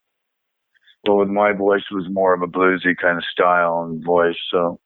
[1.08, 4.80] well with my voice was more of a bluesy kind of style and voice so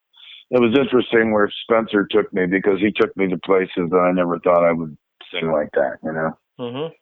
[0.50, 4.12] it was interesting where spencer took me because he took me to places that i
[4.12, 4.96] never thought i would
[5.32, 6.94] sing like that you know Mm-hmm.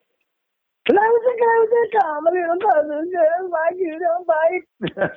[0.88, 4.66] Cause I was a girl with a comedy, a puzzle, just like you don't bite.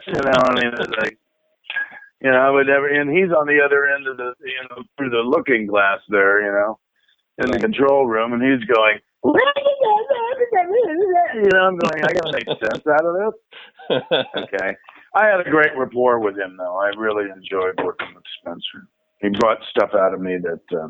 [0.10, 1.16] you know, I mean, it's like,
[2.22, 4.82] you know, I would never, and he's on the other end of the, you know,
[4.96, 6.78] through the looking glass there, you know,
[7.42, 9.34] in the control room, and he's going, you
[11.52, 13.34] know, I'm going, I gotta make sense out of this.
[14.36, 14.76] Okay.
[15.14, 16.76] I had a great rapport with him, though.
[16.78, 18.88] I really enjoyed working with Spencer.
[19.20, 20.88] He brought stuff out of me that, uh,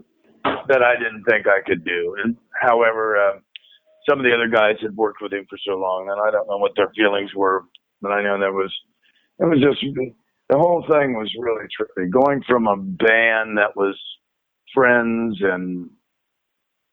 [0.69, 2.17] that I didn't think I could do.
[2.23, 3.39] And however, uh,
[4.09, 6.49] some of the other guys had worked with him for so long, and I don't
[6.49, 7.65] know what their feelings were,
[8.01, 8.73] but I know that was
[9.39, 9.83] it was just
[10.53, 12.11] the whole thing was really trippy.
[12.11, 13.99] Going from a band that was
[14.75, 15.89] friends and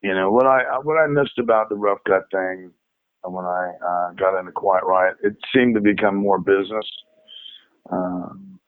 [0.01, 2.71] you know what I what I missed about the rough cut thing
[3.25, 6.85] when I uh, got into Quiet Riot, it seemed to become more business.
[7.91, 8.59] Um,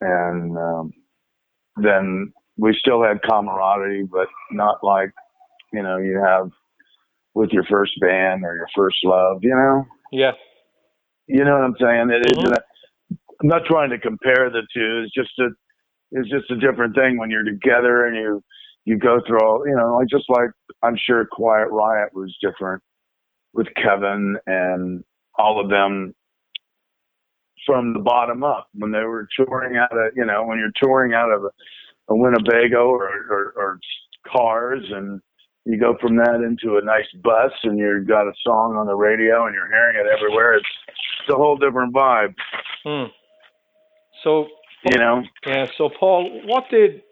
[0.00, 0.92] and um,
[1.76, 5.10] then we still had camaraderie, but not like
[5.72, 6.48] you know you have
[7.34, 9.38] with your first band or your first love.
[9.42, 10.32] You know, yeah.
[11.26, 12.10] you know what I'm saying?
[12.10, 12.50] It is Mhm.
[12.54, 12.64] that
[13.40, 15.04] I'm not trying to compare the two.
[15.04, 15.48] It's just a
[16.12, 18.42] it's just a different thing when you're together and you
[18.84, 20.50] you go through all you know like just like
[20.82, 22.82] I'm sure Quiet Riot was different
[23.52, 25.02] with Kevin and
[25.38, 26.14] all of them
[27.66, 31.14] from the bottom up when they were touring out of you know when you're touring
[31.14, 31.50] out of a,
[32.12, 33.80] a Winnebago or, or, or
[34.30, 35.20] cars and
[35.64, 38.94] you go from that into a nice bus and you've got a song on the
[38.94, 42.34] radio and you're hearing it everywhere it's, it's a whole different vibe
[42.84, 43.04] Hmm.
[44.24, 44.46] So
[44.90, 47.02] you know yeah, so Paul, what did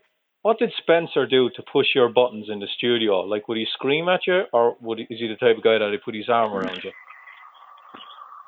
[0.42, 3.20] what did Spencer do to push your buttons in the studio?
[3.20, 5.78] Like, would he scream at you, or would he, is he the type of guy
[5.78, 6.90] that would put his arm around you?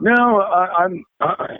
[0.00, 1.04] No, I, I'm.
[1.20, 1.56] I,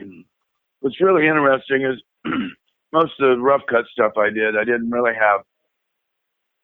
[0.80, 2.02] what's really interesting is
[2.92, 5.42] most of the rough cut stuff I did, I didn't really have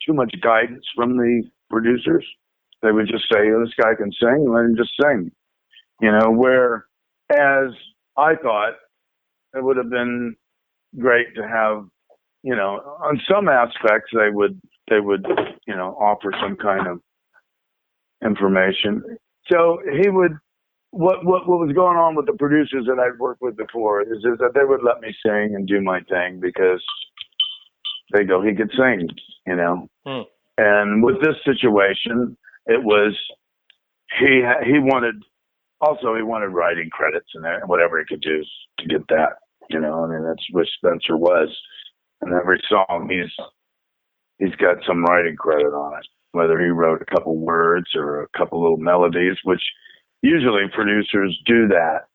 [0.04, 2.26] too much guidance from the producers.
[2.82, 5.30] They would just say, oh, "This guy can sing, let him just sing."
[6.00, 7.72] You know, whereas
[8.16, 8.74] I thought
[9.54, 10.36] it would have been
[10.98, 11.84] great to have,
[12.42, 15.26] you know, on some aspects they would they would,
[15.66, 17.00] you know, offer some kind of
[18.24, 19.02] information.
[19.50, 20.32] So he would
[20.90, 24.18] what what what was going on with the producers that I'd worked with before is,
[24.18, 26.82] is that they would let me sing and do my thing because
[28.12, 29.08] they go he could sing,
[29.46, 29.88] you know.
[30.06, 30.22] Hmm.
[30.58, 32.36] And with this situation,
[32.66, 33.16] it was
[34.18, 35.22] he he wanted
[35.80, 38.42] also he wanted writing credits and whatever he could do
[38.78, 39.36] to get that,
[39.68, 40.04] you know.
[40.04, 41.48] I mean that's what Spencer was,
[42.20, 43.46] and every song he's
[44.38, 48.38] he's got some writing credit on it, whether he wrote a couple words or a
[48.38, 49.62] couple little melodies, which
[50.22, 52.06] usually producers do that,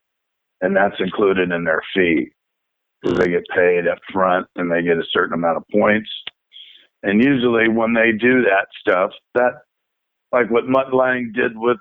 [0.62, 2.30] and that's included in their fee.
[3.04, 6.10] They get paid up front and they get a certain amount of points.
[7.04, 9.52] And usually when they do that stuff, that
[10.32, 11.78] like what Mutt Lange did with,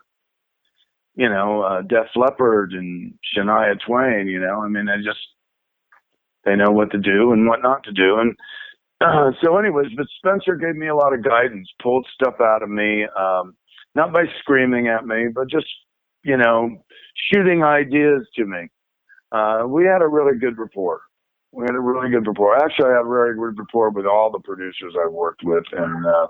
[1.14, 5.20] you know, uh, Def Leppard and Shania Twain, you know, I mean, they just
[6.44, 8.18] they know what to do and what not to do.
[8.18, 8.36] And
[9.00, 12.68] uh, so, anyways, but Spencer gave me a lot of guidance, pulled stuff out of
[12.68, 13.54] me, um,
[13.94, 15.66] not by screaming at me, but just
[16.24, 16.82] you know,
[17.30, 18.68] shooting ideas to me.
[19.30, 21.02] Uh, we had a really good rapport.
[21.52, 22.56] We had a really good rapport.
[22.56, 26.06] Actually, I had a very good rapport with all the producers I worked with, and
[26.06, 26.26] uh,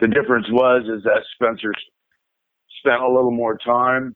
[0.00, 1.72] the difference was is that Spencer
[2.84, 4.14] spent a little more time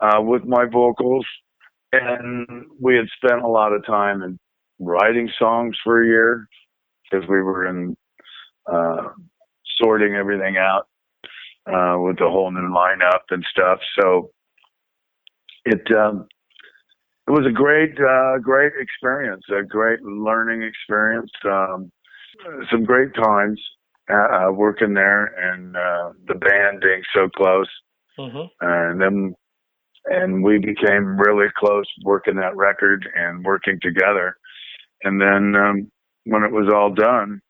[0.00, 1.24] uh, with my vocals,
[1.92, 4.38] and we had spent a lot of time in
[4.80, 6.48] writing songs for a year
[7.04, 7.96] because we were in
[8.70, 9.08] uh,
[9.80, 10.88] sorting everything out
[11.66, 13.78] uh, with the whole new lineup and stuff.
[14.00, 14.30] So
[15.64, 16.26] it um,
[17.28, 21.30] it was a great uh, great experience, a great learning experience.
[21.44, 21.92] Um,
[22.70, 23.60] some great times
[24.10, 27.68] uh, uh, working there, and uh, the band being so close,
[28.18, 29.34] hmm and then
[30.06, 34.36] and we became really close working that record and working together.
[35.04, 35.90] And then um,
[36.24, 37.40] when it was all done,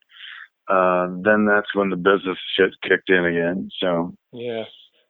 [0.68, 3.68] uh, then that's when the business shit kicked in again.
[3.80, 4.64] So, Yeah,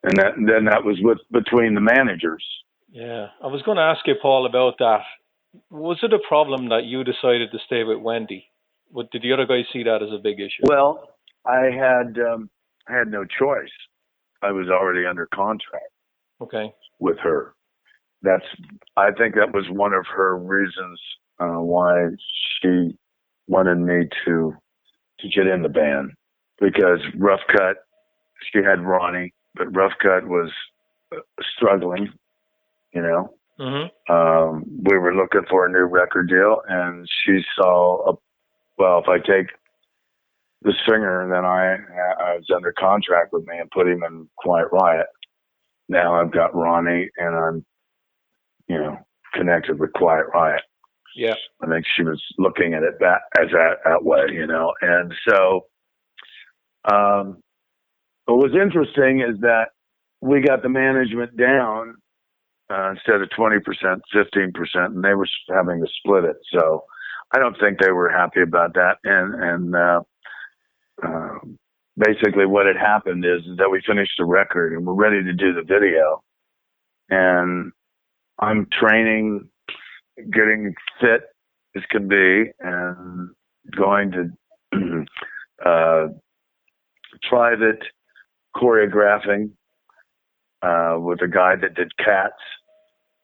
[0.05, 2.45] and that then that was with between the managers.
[2.93, 3.29] yeah.
[3.43, 5.01] I was going to ask you, Paul, about that.
[5.71, 8.47] Was it a problem that you decided to stay with Wendy?
[8.91, 10.63] What, did the other guys see that as a big issue?
[10.65, 11.09] Well,
[11.47, 12.51] I had um,
[12.89, 13.71] I had no choice.
[14.43, 15.93] I was already under contract
[16.41, 16.75] Okay.
[16.99, 17.55] with her.
[18.23, 18.45] That's
[18.97, 21.01] I think that was one of her reasons
[21.41, 22.09] uh, why
[22.61, 22.97] she
[23.49, 24.55] wanted me to
[25.21, 26.13] to get in the band
[26.61, 27.77] because Rough Cut
[28.53, 30.51] she had Ronnie, but Rough Cut was
[31.15, 31.21] uh,
[31.57, 32.13] struggling,
[32.93, 33.35] you know.
[33.61, 34.13] Mm-hmm.
[34.13, 38.15] Um, we were looking for a new record deal, and she saw a
[38.79, 38.99] well.
[38.99, 39.49] If I take
[40.65, 41.75] the singer, and then I
[42.23, 45.07] I was under contract with me and put him in Quiet Riot.
[45.89, 47.65] Now I've got Ronnie, and I'm,
[48.69, 48.99] you know,
[49.35, 50.63] connected with Quiet Riot.
[51.15, 51.35] Yeah.
[51.63, 54.73] I think she was looking at it that as that, that way, you know.
[54.81, 55.67] And so,
[56.91, 57.43] um,
[58.25, 59.67] what was interesting is that
[60.21, 61.97] we got the management down
[62.71, 66.37] uh, instead of twenty percent, fifteen percent, and they were having to split it.
[66.57, 66.85] So,
[67.35, 68.97] I don't think they were happy about that.
[69.05, 70.01] And and uh,
[71.03, 71.39] uh,
[71.97, 75.53] basically, what had happened is that we finished the record and we're ready to do
[75.53, 76.23] the video,
[77.11, 77.73] and
[78.39, 79.49] I'm training
[80.33, 81.23] getting fit
[81.77, 83.31] as can be and
[83.77, 85.07] going to
[85.67, 86.09] uh,
[87.29, 87.83] private
[88.57, 89.51] choreographing
[90.63, 92.35] uh, with a guy that did cats,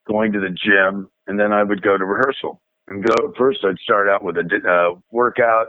[0.08, 2.60] going to the gym, and then I would go to rehearsal.
[2.88, 5.66] And go first, I'd start out with a uh, workout,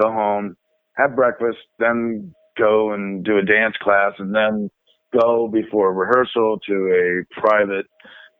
[0.00, 0.56] go home,
[0.96, 4.70] have breakfast, then go and do a dance class, and then
[5.18, 7.86] go before rehearsal to a private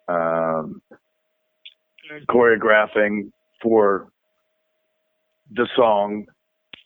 [0.08, 0.80] um,
[2.28, 3.30] choreographing
[3.62, 4.08] for
[5.54, 6.26] the song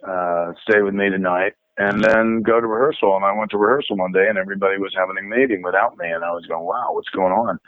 [0.06, 3.16] uh, "Stay with Me Tonight," and then go to rehearsal.
[3.16, 6.10] And I went to rehearsal one day, and everybody was having a meeting without me,
[6.10, 7.58] and I was going, "Wow, what's going on?"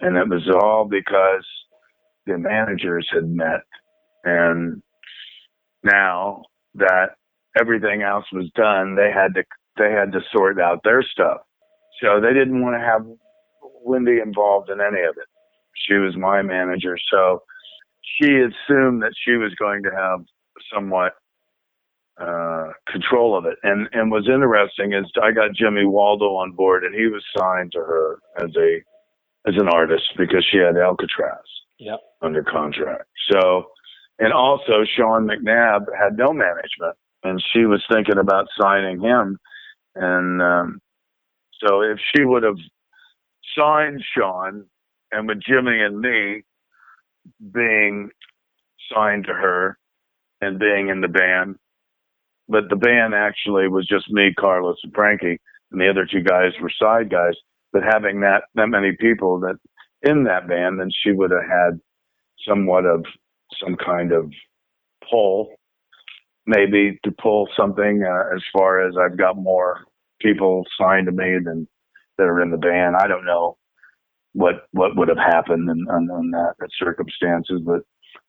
[0.00, 1.46] And it was all because
[2.26, 3.60] the managers had met,
[4.24, 4.82] and
[5.82, 6.42] now
[6.74, 7.16] that
[7.58, 9.44] everything else was done, they had to
[9.78, 11.38] they had to sort out their stuff.
[12.02, 13.06] So they didn't want to have
[13.84, 15.28] Wendy involved in any of it.
[15.86, 17.42] She was my manager, so
[18.02, 20.20] she assumed that she was going to have
[20.74, 21.12] somewhat
[22.20, 23.56] uh, control of it.
[23.62, 27.72] And and what's interesting is I got Jimmy Waldo on board, and he was signed
[27.72, 28.78] to her as a
[29.48, 31.48] as an artist because she had Alcatrazz
[31.78, 32.00] Yep.
[32.22, 33.04] under contract.
[33.32, 33.64] So,
[34.18, 39.38] and also Sean McNabb had no management, and she was thinking about signing him.
[39.96, 40.80] And um,
[41.64, 42.58] so, if she would have
[43.58, 44.66] signed Sean,
[45.12, 46.42] and with Jimmy and me
[47.52, 48.10] being
[48.94, 49.78] signed to her
[50.40, 51.56] and being in the band,
[52.48, 55.40] but the band actually was just me, Carlos, and Frankie,
[55.72, 57.34] and the other two guys were side guys.
[57.72, 59.56] But having that that many people that
[60.02, 61.80] in that band, then she would have had
[62.48, 63.04] somewhat of
[63.62, 64.32] some kind of
[65.10, 65.54] pull,
[66.50, 69.84] maybe to pull something uh, as far as I've got more
[70.20, 71.66] people signed to me than
[72.18, 72.96] that are in the band.
[72.96, 73.56] I don't know
[74.32, 77.82] what what would have happened in, in, in that circumstances, but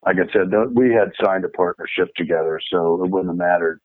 [0.06, 3.80] like I said, we had signed a partnership together, so it wouldn't have mattered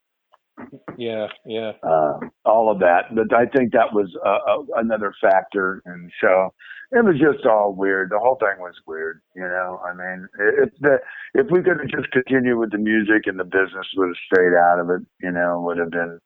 [0.98, 1.74] Yeah, yeah.
[1.84, 3.14] uh, all of that.
[3.14, 6.54] But I think that was uh, uh, another factor, and so
[6.92, 8.10] it was just all weird.
[8.10, 9.80] The whole thing was weird, you know.
[9.86, 10.28] I mean,
[10.64, 10.98] if the
[11.34, 14.56] if we could have just continued with the music and the business would have stayed
[14.58, 16.20] out of it, you know, would have been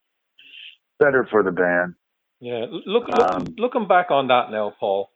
[0.98, 1.94] better for the band.
[2.40, 2.66] Yeah.
[2.70, 5.10] Look, look Um, looking back on that now, Paul,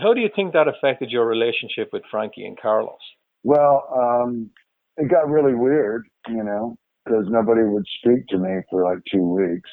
[0.00, 3.00] how do you think that affected your relationship with Frankie and Carlos?
[3.42, 4.50] Well, um,
[4.96, 9.22] it got really weird, you know, because nobody would speak to me for like two
[9.22, 9.70] weeks,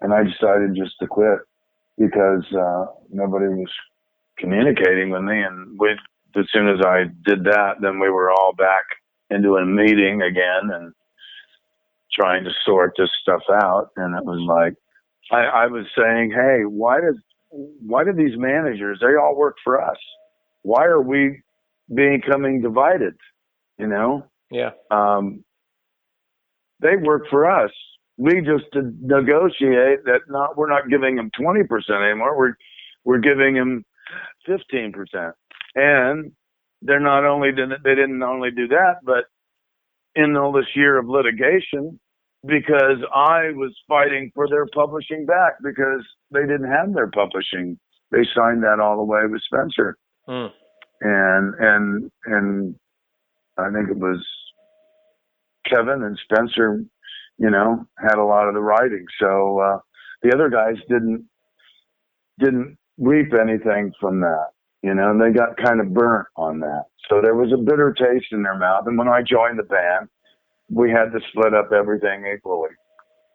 [0.00, 1.38] and I decided just to quit
[1.98, 3.70] because uh, nobody was
[4.38, 5.42] communicating with me.
[5.42, 5.90] And we,
[6.36, 8.84] as soon as I did that, then we were all back
[9.30, 10.92] into a meeting again and
[12.12, 13.88] trying to sort this stuff out.
[13.96, 14.74] And it was like
[15.30, 17.16] I, I was saying, "Hey, why does
[17.50, 18.98] why do these managers?
[19.00, 19.98] They all work for us.
[20.62, 21.42] Why are we
[21.94, 23.14] becoming divided?"
[23.78, 24.70] You know, Yeah.
[24.90, 25.44] um,
[26.82, 27.70] they work for us.
[28.18, 32.36] We just to negotiate that not we're not giving them twenty percent anymore.
[32.36, 32.54] We're
[33.04, 33.84] we're giving them
[34.46, 35.34] fifteen percent,
[35.74, 36.32] and
[36.82, 39.24] they're not only did they didn't only do that, but
[40.14, 41.98] in all this year of litigation,
[42.46, 47.78] because I was fighting for their publishing back because they didn't have their publishing.
[48.10, 49.96] They signed that all the way with Spencer
[50.28, 50.52] Mm.
[51.00, 52.74] and and and
[53.58, 54.24] I think it was
[55.68, 56.84] Kevin and Spencer,
[57.38, 59.04] you know, had a lot of the writing.
[59.20, 59.78] So uh,
[60.22, 61.26] the other guys didn't
[62.38, 64.48] didn't reap anything from that,
[64.82, 66.84] you know, and they got kind of burnt on that.
[67.08, 68.84] So there was a bitter taste in their mouth.
[68.86, 70.08] And when I joined the band,
[70.70, 72.70] we had to split up everything equally,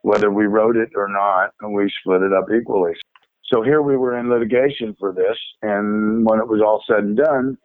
[0.01, 2.93] whether we wrote it or not, and we split it up equally.
[3.53, 7.17] So here we were in litigation for this, and when it was all said and
[7.17, 7.57] done,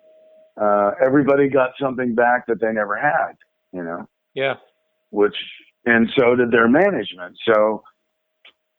[0.60, 3.32] uh, everybody got something back that they never had,
[3.72, 4.54] you know, Yeah.
[5.10, 5.36] which,
[5.86, 7.36] and so did their management.
[7.46, 7.82] So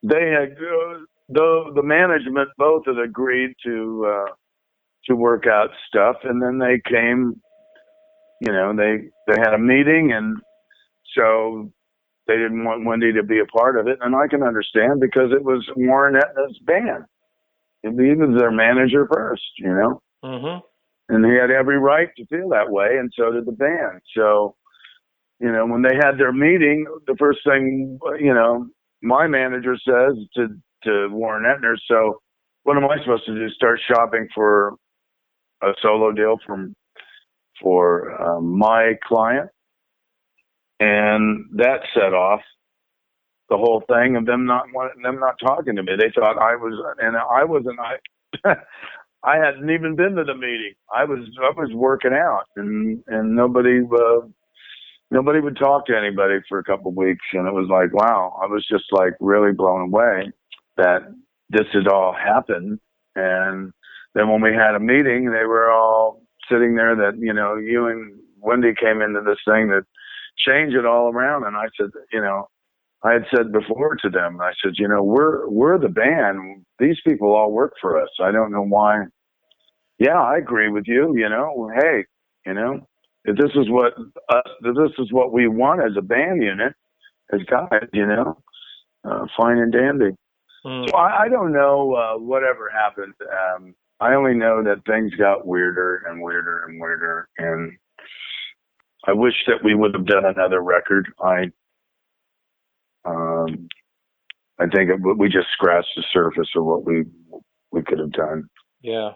[0.04, 1.00] they had, uh,
[1.30, 4.32] the, the management both had agreed to, uh,
[5.08, 6.18] to work out stuff.
[6.24, 7.42] And then they came,
[8.42, 10.38] you know, they, they had a meeting and
[11.18, 11.72] so
[12.28, 14.00] they didn't want Wendy to be a part of it.
[14.02, 17.06] And I can understand because it was Warren Entner's band.
[17.84, 20.60] He was their manager first, you know hmm
[21.10, 24.02] and he had every right to feel that way, and so did the band.
[24.16, 24.56] So,
[25.44, 28.68] you know, when they had their meeting, the first thing, you know,
[29.04, 30.50] my manager says to
[30.86, 32.22] to Warren Entner, "So,
[32.64, 33.50] what am I supposed to do?
[33.52, 34.76] Start shopping for
[35.64, 36.76] a solo deal from
[37.62, 39.52] for um, my client?"
[40.80, 42.42] And that set off
[43.50, 45.94] the whole thing of them not wanting them not talking to me.
[46.00, 47.80] They thought I was, and I wasn't.
[47.80, 47.98] I
[49.24, 50.74] I hadn't even been to the meeting.
[50.96, 54.22] I was I was working out, and and nobody uh,
[55.14, 58.38] nobody would talk to anybody for a couple of weeks, and it was like wow.
[58.44, 60.32] I was just like really blown away
[60.78, 61.02] that
[61.52, 62.80] this had all happened,
[63.16, 63.72] and
[64.16, 66.96] then when we had a meeting, they were all sitting there.
[66.98, 69.86] That you know, you and Wendy came into this thing that
[70.48, 72.50] changed it all around, and I said, you know,
[73.04, 76.66] I had said before to them, I said, you know, we're we're the band.
[76.80, 78.10] These people all work for us.
[78.22, 79.06] I don't know why.
[80.00, 81.16] Yeah, I agree with you.
[81.18, 82.06] You know, hey,
[82.46, 82.88] You know,
[83.26, 83.94] if this is what
[84.30, 86.74] uh, this is what we want as a band unit,
[87.32, 88.38] as guys, you know,
[89.04, 90.12] uh, fine and dandy.
[90.66, 90.90] Mm.
[90.90, 93.14] So I, I don't know uh, whatever happened.
[93.22, 97.78] Um, I only know that things got weirder and weirder and weirder, and
[99.06, 101.08] I wish that we would have done another record.
[101.22, 101.52] I,
[103.06, 103.68] um,
[104.60, 107.06] I think it, we just scratched the surface of what we
[107.72, 108.50] we could have done.
[108.82, 109.12] Yeah.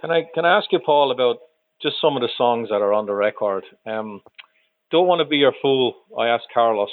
[0.00, 1.38] Can I can I ask you, Paul, about
[1.82, 3.64] just some of the songs that are on the record?
[3.86, 4.20] Um,
[4.90, 5.94] Don't want to be your fool.
[6.18, 6.90] I asked Carlos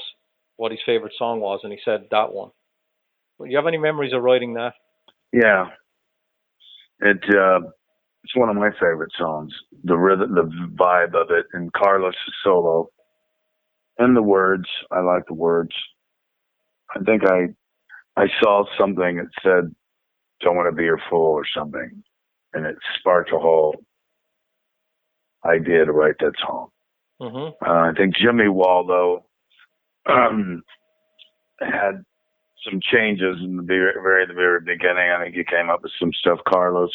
[0.57, 2.51] what his favorite song was, and he said that one.
[3.39, 4.73] Do you have any memories of writing that?
[5.31, 5.67] Yeah,
[6.99, 7.61] it uh,
[8.23, 9.53] it's one of my favorite songs.
[9.83, 12.89] The rhythm, the vibe of it, and Carlos' solo,
[13.97, 14.65] and the words.
[14.91, 15.71] I like the words.
[16.93, 17.47] I think I
[18.17, 19.73] I saw something that said,
[20.41, 22.03] "Don't want to be your fool" or something,
[22.53, 23.75] and it sparked a whole
[25.45, 26.69] idea to write that song.
[27.21, 27.65] Mm-hmm.
[27.65, 29.25] Uh, I think Jimmy Waldo
[30.05, 30.63] um,
[31.59, 32.03] had
[32.69, 35.11] some changes in the very, very the very beginning.
[35.11, 36.39] I think he came up with some stuff.
[36.47, 36.91] Carlos,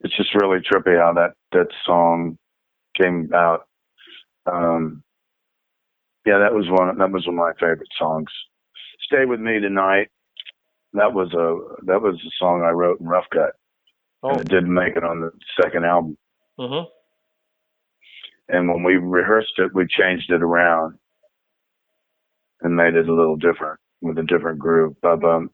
[0.00, 2.38] it's just really trippy how that that song
[3.00, 3.66] came out.
[4.46, 5.02] Um,
[6.24, 6.96] yeah, that was one.
[6.98, 8.28] That was one of my favorite songs.
[9.04, 10.08] Stay with me tonight.
[10.92, 13.52] That was a that was a song I wrote in Rough Cut,
[14.22, 14.30] Oh.
[14.30, 15.30] and it didn't make it on the
[15.62, 16.16] second album.
[16.58, 16.88] Mm-hmm.
[18.48, 20.98] And when we rehearsed it, we changed it around
[22.62, 24.94] and made it a little different with a different groove.
[25.00, 25.50] Bum, bum,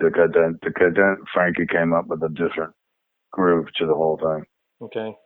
[0.00, 1.18] the cadent, the cadent.
[1.32, 2.74] Frankie came up with a different
[3.30, 4.44] groove to the whole thing.
[4.82, 5.16] Okay.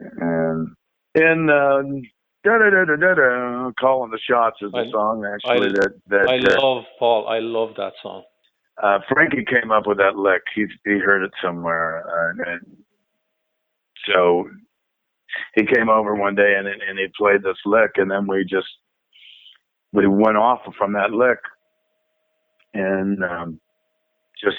[0.00, 0.68] And
[1.14, 1.82] in uh,
[2.44, 5.72] da da da da da da, calling the shots is a I- song actually I-
[5.72, 7.28] that that I uh, love Paul.
[7.28, 8.24] I love that song.
[8.82, 10.42] uh, Frankie came up with that lick.
[10.54, 12.76] He he heard it somewhere, uh, and
[14.06, 14.48] so
[15.54, 18.68] he came over one day and and he played this lick, and then we just
[19.92, 21.38] we went off from that lick,
[22.74, 23.60] and um,
[24.42, 24.56] just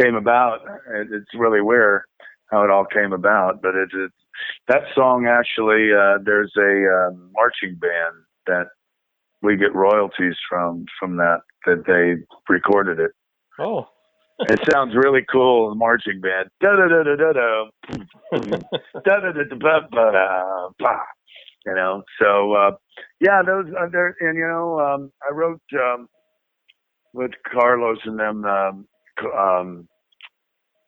[0.00, 0.60] came about.
[0.94, 2.02] It, it's really weird
[2.50, 4.10] how it all came about, but it, it
[4.68, 8.14] that song actually uh, there's a uh, marching band
[8.46, 8.68] that
[9.42, 12.22] we get royalties from from that that they
[12.52, 13.10] recorded it.
[13.58, 13.88] Oh.
[14.40, 16.48] It sounds really cool, the marching band.
[16.60, 17.70] Da da da da da da.
[19.04, 20.98] Da da da da da ba.
[21.66, 22.70] You know, so uh,
[23.20, 26.08] yeah, those uh, there, and you know, um, I wrote um,
[27.12, 28.44] with Carlos and them.
[28.44, 28.88] Um,
[29.36, 29.88] um,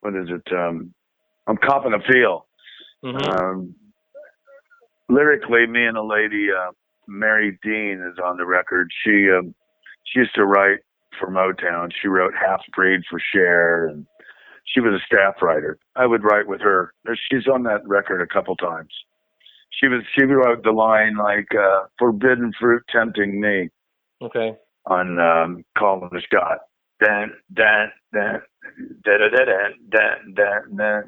[0.01, 0.55] what is it?
[0.55, 0.95] Um,
[1.47, 2.47] I'm copping a feel.
[3.03, 3.75] hmm Um,
[5.09, 6.71] lyrically, me and a lady, uh,
[7.09, 8.89] Mary Dean, is on the record.
[9.05, 9.55] She um,
[10.07, 10.79] she used to write
[11.19, 11.91] for Motown.
[12.01, 14.07] She wrote Half Breed for Cher, and
[14.65, 15.79] she was a staff writer.
[15.97, 16.93] I would write with her.
[17.31, 18.93] She's on that record a couple times.
[19.71, 23.69] She was she wrote the line like uh, "Forbidden fruit tempting me"
[24.23, 24.57] Okay.
[24.87, 26.59] on um, Calling the Shot.
[27.05, 28.43] Dan dan dan
[29.05, 29.45] da da da
[29.89, 31.01] da da da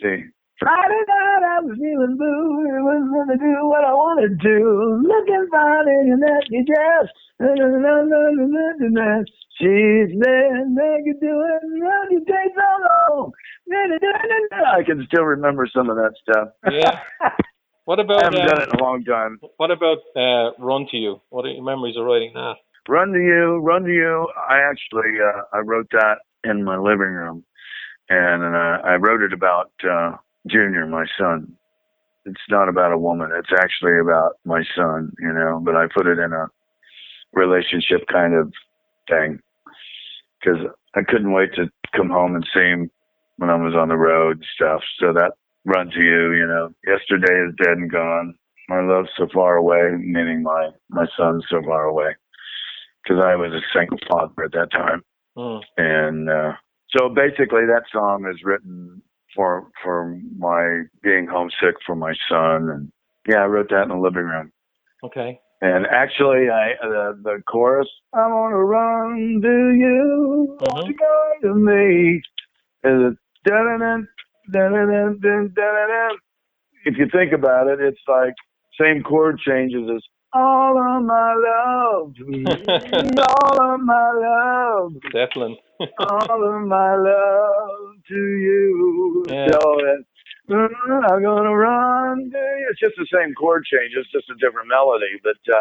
[0.00, 0.24] See.
[0.64, 2.68] Friday night I was feeling blue.
[2.68, 4.56] It was gonna do what I wanted to.
[5.00, 7.08] Looking fine in your naked dress.
[7.40, 9.24] Na, na, na, na, na, na, na, na.
[9.56, 9.66] She
[10.12, 12.26] make it do it.
[12.26, 13.32] Days so long.
[13.72, 16.48] I can still remember some of that stuff.
[16.70, 17.00] Yeah.
[17.86, 19.40] What I about haven't uh, done it in a long time.
[19.56, 21.20] what about uh, Run to You?
[21.30, 22.54] What are your memories of writing that?
[22.86, 24.28] Run to you, run to you.
[24.48, 27.42] I actually uh, I wrote that in my living room,
[28.08, 30.16] and uh, I wrote it about uh,
[30.46, 31.56] Junior, my son.
[32.26, 33.30] It's not about a woman.
[33.36, 35.60] It's actually about my son, you know.
[35.62, 36.48] But I put it in a
[37.32, 38.52] relationship kind of
[39.08, 39.40] thing
[40.38, 40.60] because
[40.94, 42.90] I couldn't wait to come home and see him
[43.36, 44.82] when I was on the road and stuff.
[44.98, 45.32] So that
[45.64, 46.70] run to you, you know.
[46.86, 48.34] Yesterday is dead and gone.
[48.68, 52.14] My love's so far away, meaning my my son's so far away
[53.02, 55.02] because I was a single father at that time.
[55.36, 55.60] Mm.
[55.76, 56.52] And uh,
[56.96, 59.02] so basically, that song is written
[59.34, 62.92] for for my being homesick for my son, and
[63.28, 64.52] yeah, I wrote that in the living room.
[65.04, 65.40] Okay.
[65.62, 71.48] And actually, I uh, the chorus, I want to run to you, won't you go
[71.48, 72.22] to me?
[72.82, 73.98] Is it da-da-da,
[74.50, 76.16] da-da-da, da-da-da?
[76.86, 78.32] If you think about it, it's like
[78.80, 80.02] same chord changes as
[80.32, 82.14] all of my love,
[83.18, 85.56] all of my love Zeppelin.
[85.98, 89.24] all of my love to you.
[89.28, 89.48] Yeah.
[89.50, 92.30] So uh, mm, I'm gonna run.
[92.70, 93.92] It's just the same chord change.
[93.96, 95.58] It's just a different melody, but uh,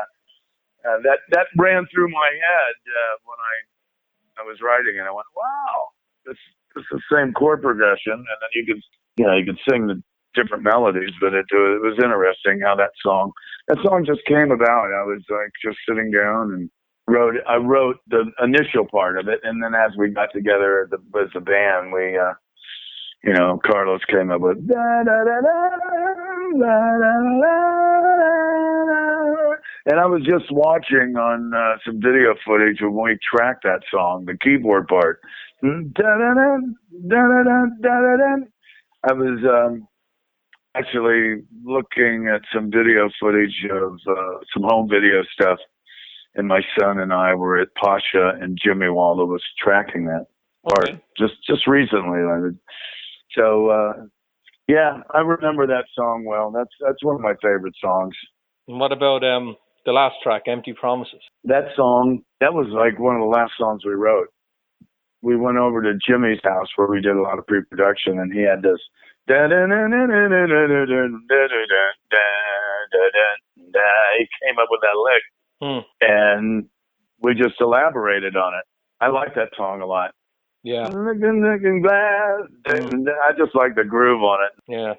[0.90, 5.12] uh, that that ran through my head uh, when I I was writing, and I
[5.12, 5.88] went, "Wow,
[6.26, 6.38] this
[6.76, 8.82] this is the same chord progression." And then you can
[9.18, 10.02] you know you can sing the
[10.36, 13.32] different melodies, but it, it was interesting how that song
[13.70, 14.92] that song just came about.
[14.92, 16.70] I was like just sitting down and
[17.08, 20.92] wrote I wrote the initial part of it, and then as we got together as
[20.92, 22.34] a, as a band, we uh,
[23.24, 24.58] you know Carlos came up with.
[29.86, 34.26] And I was just watching on uh, some video footage when we tracked that song,
[34.26, 35.22] the keyboard part.
[39.04, 39.88] I was um,
[40.76, 45.60] actually looking at some video footage of uh, some home video stuff,
[46.36, 50.28] and my son and I were at Pasha, and Jimmy Waldo was tracking that
[50.68, 51.04] part Okay.
[51.18, 52.20] just just recently.
[53.32, 53.94] So uh,
[54.68, 56.52] yeah, I remember that song well.
[56.52, 58.16] That's that's one of my favorite songs.
[58.68, 59.56] And what about um
[59.86, 61.22] the last track, Empty Promises?
[61.46, 64.28] That song that was like one of the last songs we wrote.
[65.22, 68.42] We went over to Jimmy's house where we did a lot of pre-production, and he
[68.42, 68.80] had this.
[69.28, 69.34] He
[74.44, 75.24] came up with that lick,
[75.62, 75.80] Hmm.
[76.02, 76.70] and
[77.22, 78.64] we just elaborated on it.
[79.02, 80.12] I like that song a lot.
[80.64, 82.42] Yeah, Looking, looking glass.
[82.68, 84.52] I just like the groove on it.
[84.68, 84.94] yeah.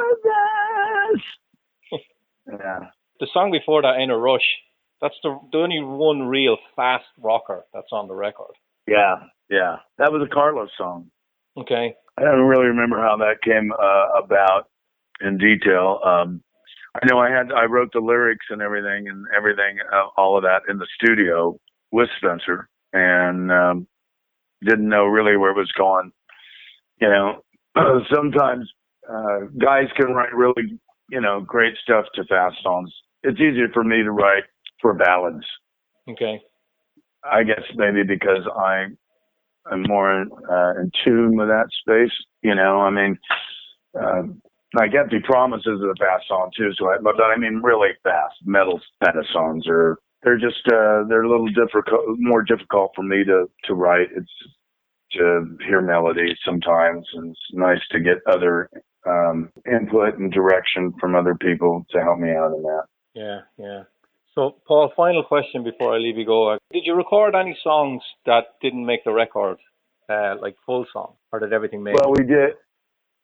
[0.00, 1.24] Promises.
[2.50, 2.80] yeah.
[3.20, 4.46] the song before that, In a Rush,
[5.00, 8.52] that's the, the only one real fast rocker that's on the record.
[8.86, 9.16] Yeah.
[9.48, 9.76] Yeah.
[9.98, 11.10] That was a Carlos song.
[11.56, 11.94] Okay.
[12.18, 14.68] I don't really remember how that came uh, about
[15.20, 16.00] in detail.
[16.04, 16.42] Um,
[16.94, 20.42] I know I had I wrote the lyrics and everything and everything, uh, all of
[20.42, 21.58] that in the studio
[21.92, 23.86] with Spencer, and um,
[24.62, 26.10] didn't know really where it was going.
[27.00, 27.42] You know,
[28.12, 28.68] sometimes
[29.08, 30.78] uh, guys can write really,
[31.10, 32.92] you know, great stuff to fast songs.
[33.22, 34.44] It's easier for me to write
[34.80, 35.44] for ballads.
[36.08, 36.40] Okay.
[37.24, 38.86] I guess maybe because I
[39.70, 42.12] am more uh, in tune with that space.
[42.42, 43.18] You know, I mean,
[44.00, 44.40] um,
[44.74, 46.70] like Empty Promises is a fast song too.
[46.78, 51.04] So, I, but I mean, really fast metal kind of songs are they're just uh,
[51.08, 54.08] they're a little difficult, more difficult for me to to write.
[54.16, 54.32] It's
[55.12, 58.70] to hear melodies sometimes, and it's nice to get other
[59.06, 62.84] um, input and direction from other people to help me out in that.
[63.14, 63.82] Yeah, yeah.
[64.40, 66.56] So, Paul, final question before I leave you go.
[66.72, 69.58] Did you record any songs that didn't make the record,
[70.08, 71.96] uh, like full song, or did everything make?
[71.96, 72.54] Well, we did.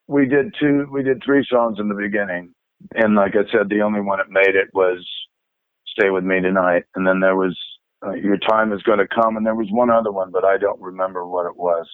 [0.09, 0.87] We did two.
[0.93, 2.53] We did three songs in the beginning,
[2.95, 5.09] and like I said, the only one that made it was
[5.87, 7.59] "Stay with Me Tonight," and then there was
[8.07, 10.59] uh, "Your Time Is Going to Come," and there was one other one, but I
[10.59, 11.89] don't remember what it was.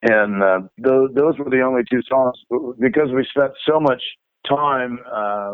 [0.00, 2.36] And uh, those those were the only two songs
[2.80, 4.02] because we spent so much
[4.48, 5.52] time uh,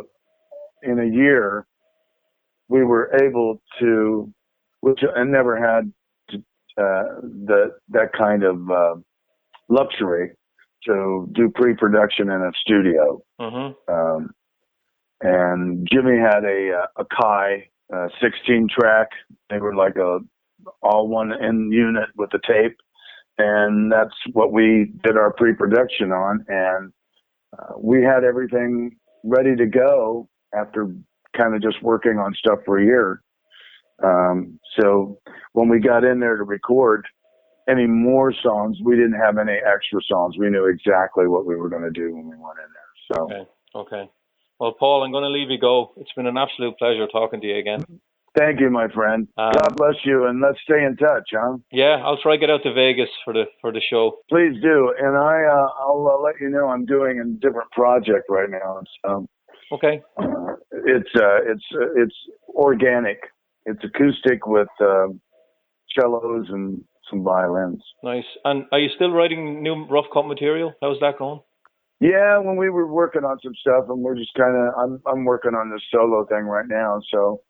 [0.84, 1.66] in a year.
[2.72, 4.32] We were able to,
[4.80, 5.92] which I never had
[6.30, 6.36] to,
[6.82, 8.94] uh, the that kind of uh,
[9.68, 10.30] luxury
[10.86, 13.22] to do pre-production in a studio.
[13.40, 13.92] mm-hmm.
[13.92, 14.30] Um,
[15.20, 19.08] and Jimmy had a Akai uh, 16 track.
[19.50, 20.18] They were like a
[20.82, 22.76] all one in unit with the tape,
[23.38, 26.44] and that's what we did our pre-production on.
[26.48, 26.92] And
[27.56, 30.94] uh, we had everything ready to go after
[31.36, 33.22] kind of just working on stuff for a year.
[34.02, 35.18] Um, so
[35.52, 37.06] when we got in there to record
[37.68, 40.36] any more songs, we didn't have any extra songs.
[40.38, 43.16] We knew exactly what we were going to do when we went in there.
[43.16, 43.24] So.
[43.24, 43.50] Okay.
[43.74, 44.10] Okay.
[44.58, 45.92] Well, Paul, I'm going to leave you go.
[45.96, 47.84] It's been an absolute pleasure talking to you again.
[48.38, 49.28] Thank you, my friend.
[49.36, 51.58] Um, God bless you, and let's stay in touch, huh?
[51.70, 54.20] Yeah, I'll try to get out to Vegas for the for the show.
[54.30, 58.24] Please do, and I uh, I'll uh, let you know I'm doing a different project
[58.30, 58.80] right now.
[59.04, 59.26] So
[59.72, 60.02] Okay.
[60.18, 60.54] uh,
[60.86, 62.14] it's uh, it's uh, it's
[62.48, 63.18] organic.
[63.64, 65.06] It's acoustic with uh,
[65.98, 67.82] cellos and some violins.
[68.02, 68.24] Nice.
[68.44, 70.72] And are you still writing new rough cut material?
[70.82, 71.40] How's that going?
[72.00, 75.24] Yeah, when we were working on some stuff, and we're just kind of I'm I'm
[75.24, 77.40] working on this solo thing right now, so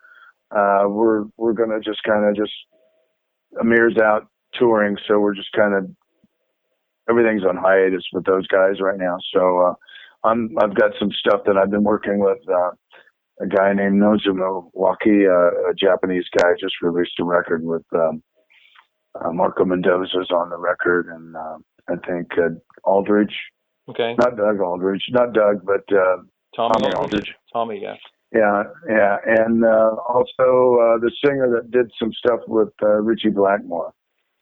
[0.54, 2.52] uh, we're we're gonna just kind of just
[3.60, 5.90] Amir's out touring, so we're just kind of
[7.08, 9.16] everything's on hiatus with those guys right now.
[9.32, 9.74] So uh,
[10.24, 12.70] I'm I've got some stuff that I've been working with uh,
[13.40, 18.22] a guy named Nozomu Wakai, uh, a Japanese guy, just released a record with um,
[19.20, 21.58] uh, Marco Mendoza's on the record, and uh,
[21.88, 22.50] I think uh,
[22.84, 23.34] Aldridge
[23.88, 24.14] Okay.
[24.16, 26.18] not Doug Aldrich, not Doug, but uh,
[26.54, 26.72] Tommy.
[26.74, 27.34] Tommy Aldridge.
[27.52, 27.96] Tommy, yeah.
[28.32, 33.30] Yeah, yeah, and uh, also uh, the singer that did some stuff with uh, Ritchie
[33.30, 33.92] Blackmore,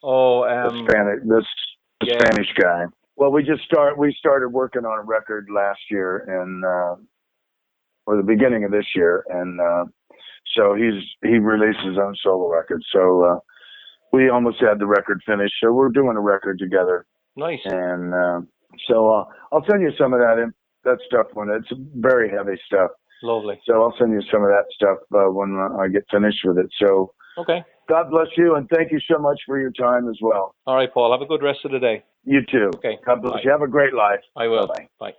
[0.03, 1.45] Oh, the um, Spanish, this
[2.01, 2.19] the yeah.
[2.21, 2.85] Spanish guy.
[3.21, 3.99] Well, we just start.
[3.99, 6.97] We started working on a record last year, and uh,
[8.07, 9.85] or the beginning of this year, and uh,
[10.57, 12.83] so he's he released his own solo record.
[12.91, 13.39] So uh,
[14.11, 15.53] we almost had the record finished.
[15.63, 17.05] So we're doing a record together,
[17.37, 17.61] nice.
[17.67, 18.41] and uh,
[18.89, 22.59] So uh, I'll send you some of that in, that stuff when it's very heavy
[22.65, 22.91] stuff.
[23.23, 23.61] Lovely.
[23.67, 26.71] So I'll send you some of that stuff uh, when I get finished with it.
[26.83, 27.63] So Okay.
[27.87, 30.55] God bless you and thank you so much for your time as well.
[30.67, 31.13] All right, Paul.
[31.13, 32.03] Have a good rest of the day.
[32.25, 32.71] You too.
[32.77, 32.99] Okay.
[33.05, 33.41] God bless Bye.
[33.45, 33.51] you.
[33.51, 34.21] Have a great life.
[34.37, 34.67] I will.
[34.67, 34.89] Bye-bye.
[34.99, 35.15] Bye.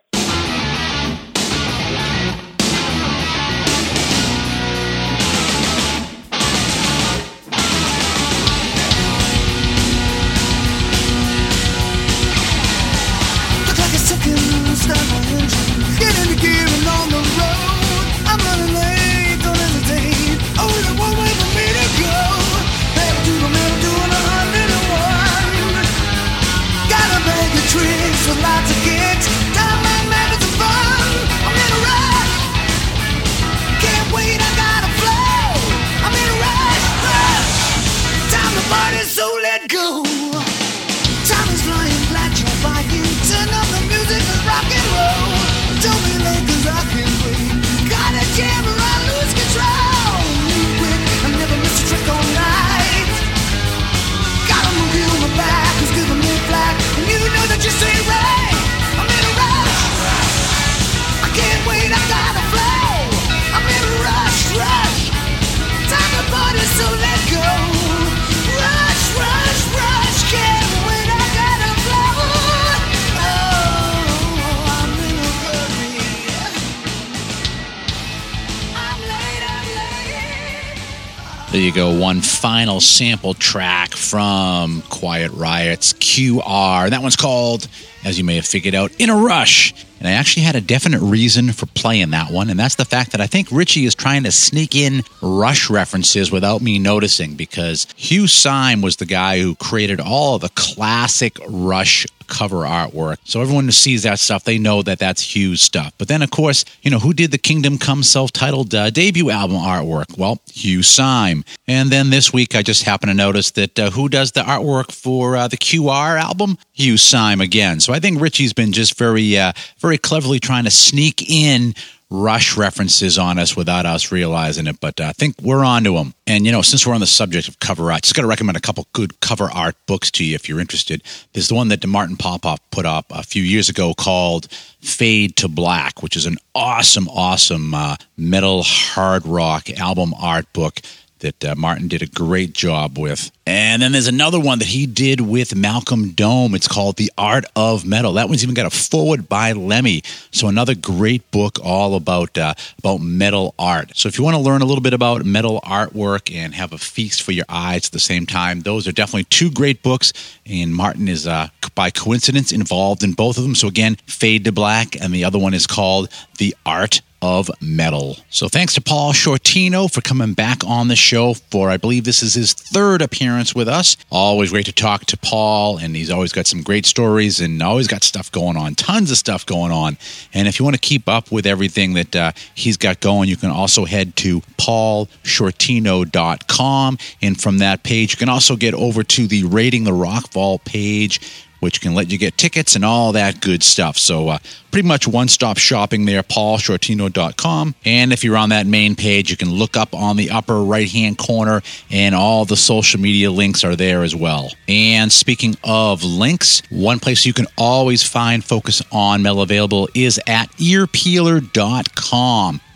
[81.72, 82.00] You go.
[82.00, 86.90] One final sample track from Quiet Riot's QR.
[86.90, 87.68] That one's called,
[88.04, 89.74] as you may have figured out, In a Rush.
[90.00, 93.12] And I actually had a definite reason for playing that one, and that's the fact
[93.12, 97.86] that I think Richie is trying to sneak in Rush references without me noticing because
[97.96, 103.18] Hugh Syme was the guy who created all of the classic Rush cover artwork.
[103.24, 105.94] So everyone who sees that stuff, they know that that's Hugh's stuff.
[105.98, 109.58] But then, of course, you know, who did the Kingdom Come self-titled uh, debut album
[109.58, 110.18] artwork?
[110.18, 111.44] Well, Hugh Syme.
[111.68, 114.92] And then this week, I just happened to notice that uh, who does the artwork
[114.92, 116.58] for uh, the QR album?
[116.74, 117.80] Hugh Syme again.
[117.80, 121.74] So I think Richie's been just very, uh, very cleverly trying to sneak in
[122.14, 125.94] Rush references on us without us realizing it, but uh, I think we're on to
[125.94, 126.14] them.
[126.28, 128.58] And, you know, since we're on the subject of cover art, just got to recommend
[128.58, 131.02] a couple good cover art books to you if you're interested.
[131.32, 134.52] There's the one that Martin Popoff put up a few years ago called
[134.82, 140.82] Fade to Black, which is an awesome, awesome uh, metal hard rock album art book
[141.22, 143.32] that uh, Martin did a great job with.
[143.48, 146.54] And then there's another one that he did with Malcolm Dome.
[146.54, 148.14] It's called The Art of Metal.
[148.14, 150.04] That one's even got a foreword by Lemmy.
[150.32, 153.92] So another great book all about uh, about metal art.
[153.96, 156.78] So if you want to learn a little bit about metal artwork and have a
[156.78, 160.14] feast for your eyes at the same time, those are definitely two great books.
[160.46, 163.56] And Martin is uh, by coincidence involved in both of them.
[163.56, 168.18] So again, Fade to Black, and the other one is called The Art of metal.
[168.30, 172.24] So thanks to Paul Shortino for coming back on the show for I believe this
[172.24, 173.98] is his third appearance with us.
[174.10, 177.88] Always great to talk to Paul and he's always got some great stories and always
[177.88, 179.98] got stuff going on, tons of stuff going on.
[180.34, 183.38] And if you want to keep up with everything that uh, he's got going, you
[183.38, 189.28] can also head to paulshortino.com and from that page you can also get over to
[189.28, 193.40] the Raiding the Rock Vault page which can let you get tickets and all that
[193.40, 193.98] good stuff.
[193.98, 194.40] So, uh,
[194.72, 197.76] pretty much one stop shopping there, paulshortino.com.
[197.86, 200.90] And if you're on that main page, you can look up on the upper right
[200.90, 204.52] hand corner, and all the social media links are there as well.
[204.68, 210.20] And speaking of links, one place you can always find Focus on Metal available is
[210.28, 211.52] at earpeeler.com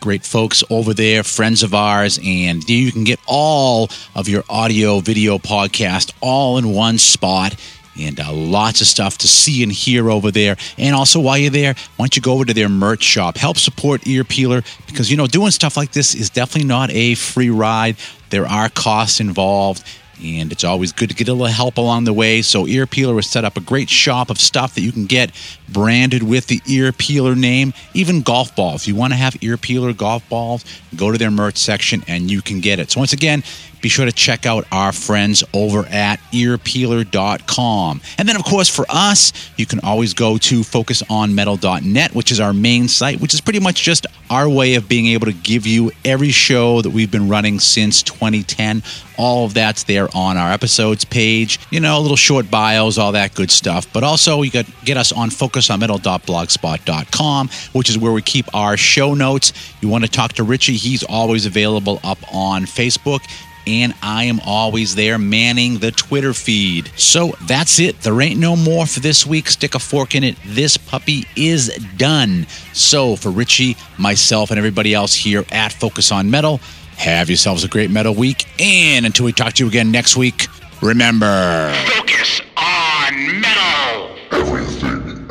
[0.06, 5.00] great folks over there, friends of ours, and you can get all of your audio,
[5.00, 7.56] video podcast all in one spot
[8.00, 10.58] and uh, lots of stuff to see and hear over there.
[10.78, 13.38] And also, while you're there, why don't you go over to their merch shop?
[13.38, 17.16] Help support Ear Peeler because, you know, doing stuff like this is definitely not a
[17.16, 17.98] free ride.
[18.30, 19.84] There are costs involved.
[20.24, 22.42] And it's always good to get a little help along the way.
[22.42, 25.32] So, Ear Peeler has set up a great shop of stuff that you can get
[25.70, 28.84] branded with the Ear Peeler name, even golf balls.
[28.84, 30.66] If you want to have Ear Peeler golf balls,
[30.96, 32.92] go to their merch section and you can get it.
[32.92, 33.44] So, once again,
[33.86, 38.02] be sure to check out our friends over at earpeeler.com.
[38.18, 42.52] And then, of course, for us, you can always go to focusonmetal.net, which is our
[42.52, 45.92] main site, which is pretty much just our way of being able to give you
[46.04, 48.82] every show that we've been running since 2010.
[49.18, 51.60] All of that's there on our episodes page.
[51.70, 53.86] You know, little short bios, all that good stuff.
[53.94, 59.14] But also, you can get us on focusonmetal.blogspot.com, which is where we keep our show
[59.14, 59.54] notes.
[59.82, 63.22] You want to talk to Richie, he's always available up on Facebook
[63.68, 66.92] and I am always there manning the Twitter feed.
[66.98, 68.00] So that's it.
[68.02, 69.50] There ain't no more for this week.
[69.50, 70.36] Stick a fork in it.
[70.46, 72.46] This puppy is done.
[72.74, 76.60] So for Richie, myself, and everybody else here at Focus on Metal,
[76.98, 78.46] have yourselves a great metal week.
[78.60, 80.46] And until we talk to you again next week,
[80.82, 83.55] remember Focus on metal.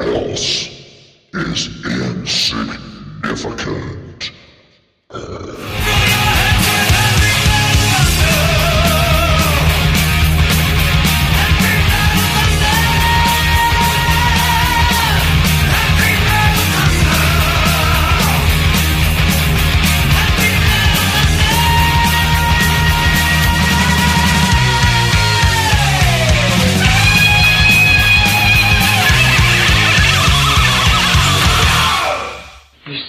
[0.05, 0.69] Else
[1.33, 4.31] is insignificant.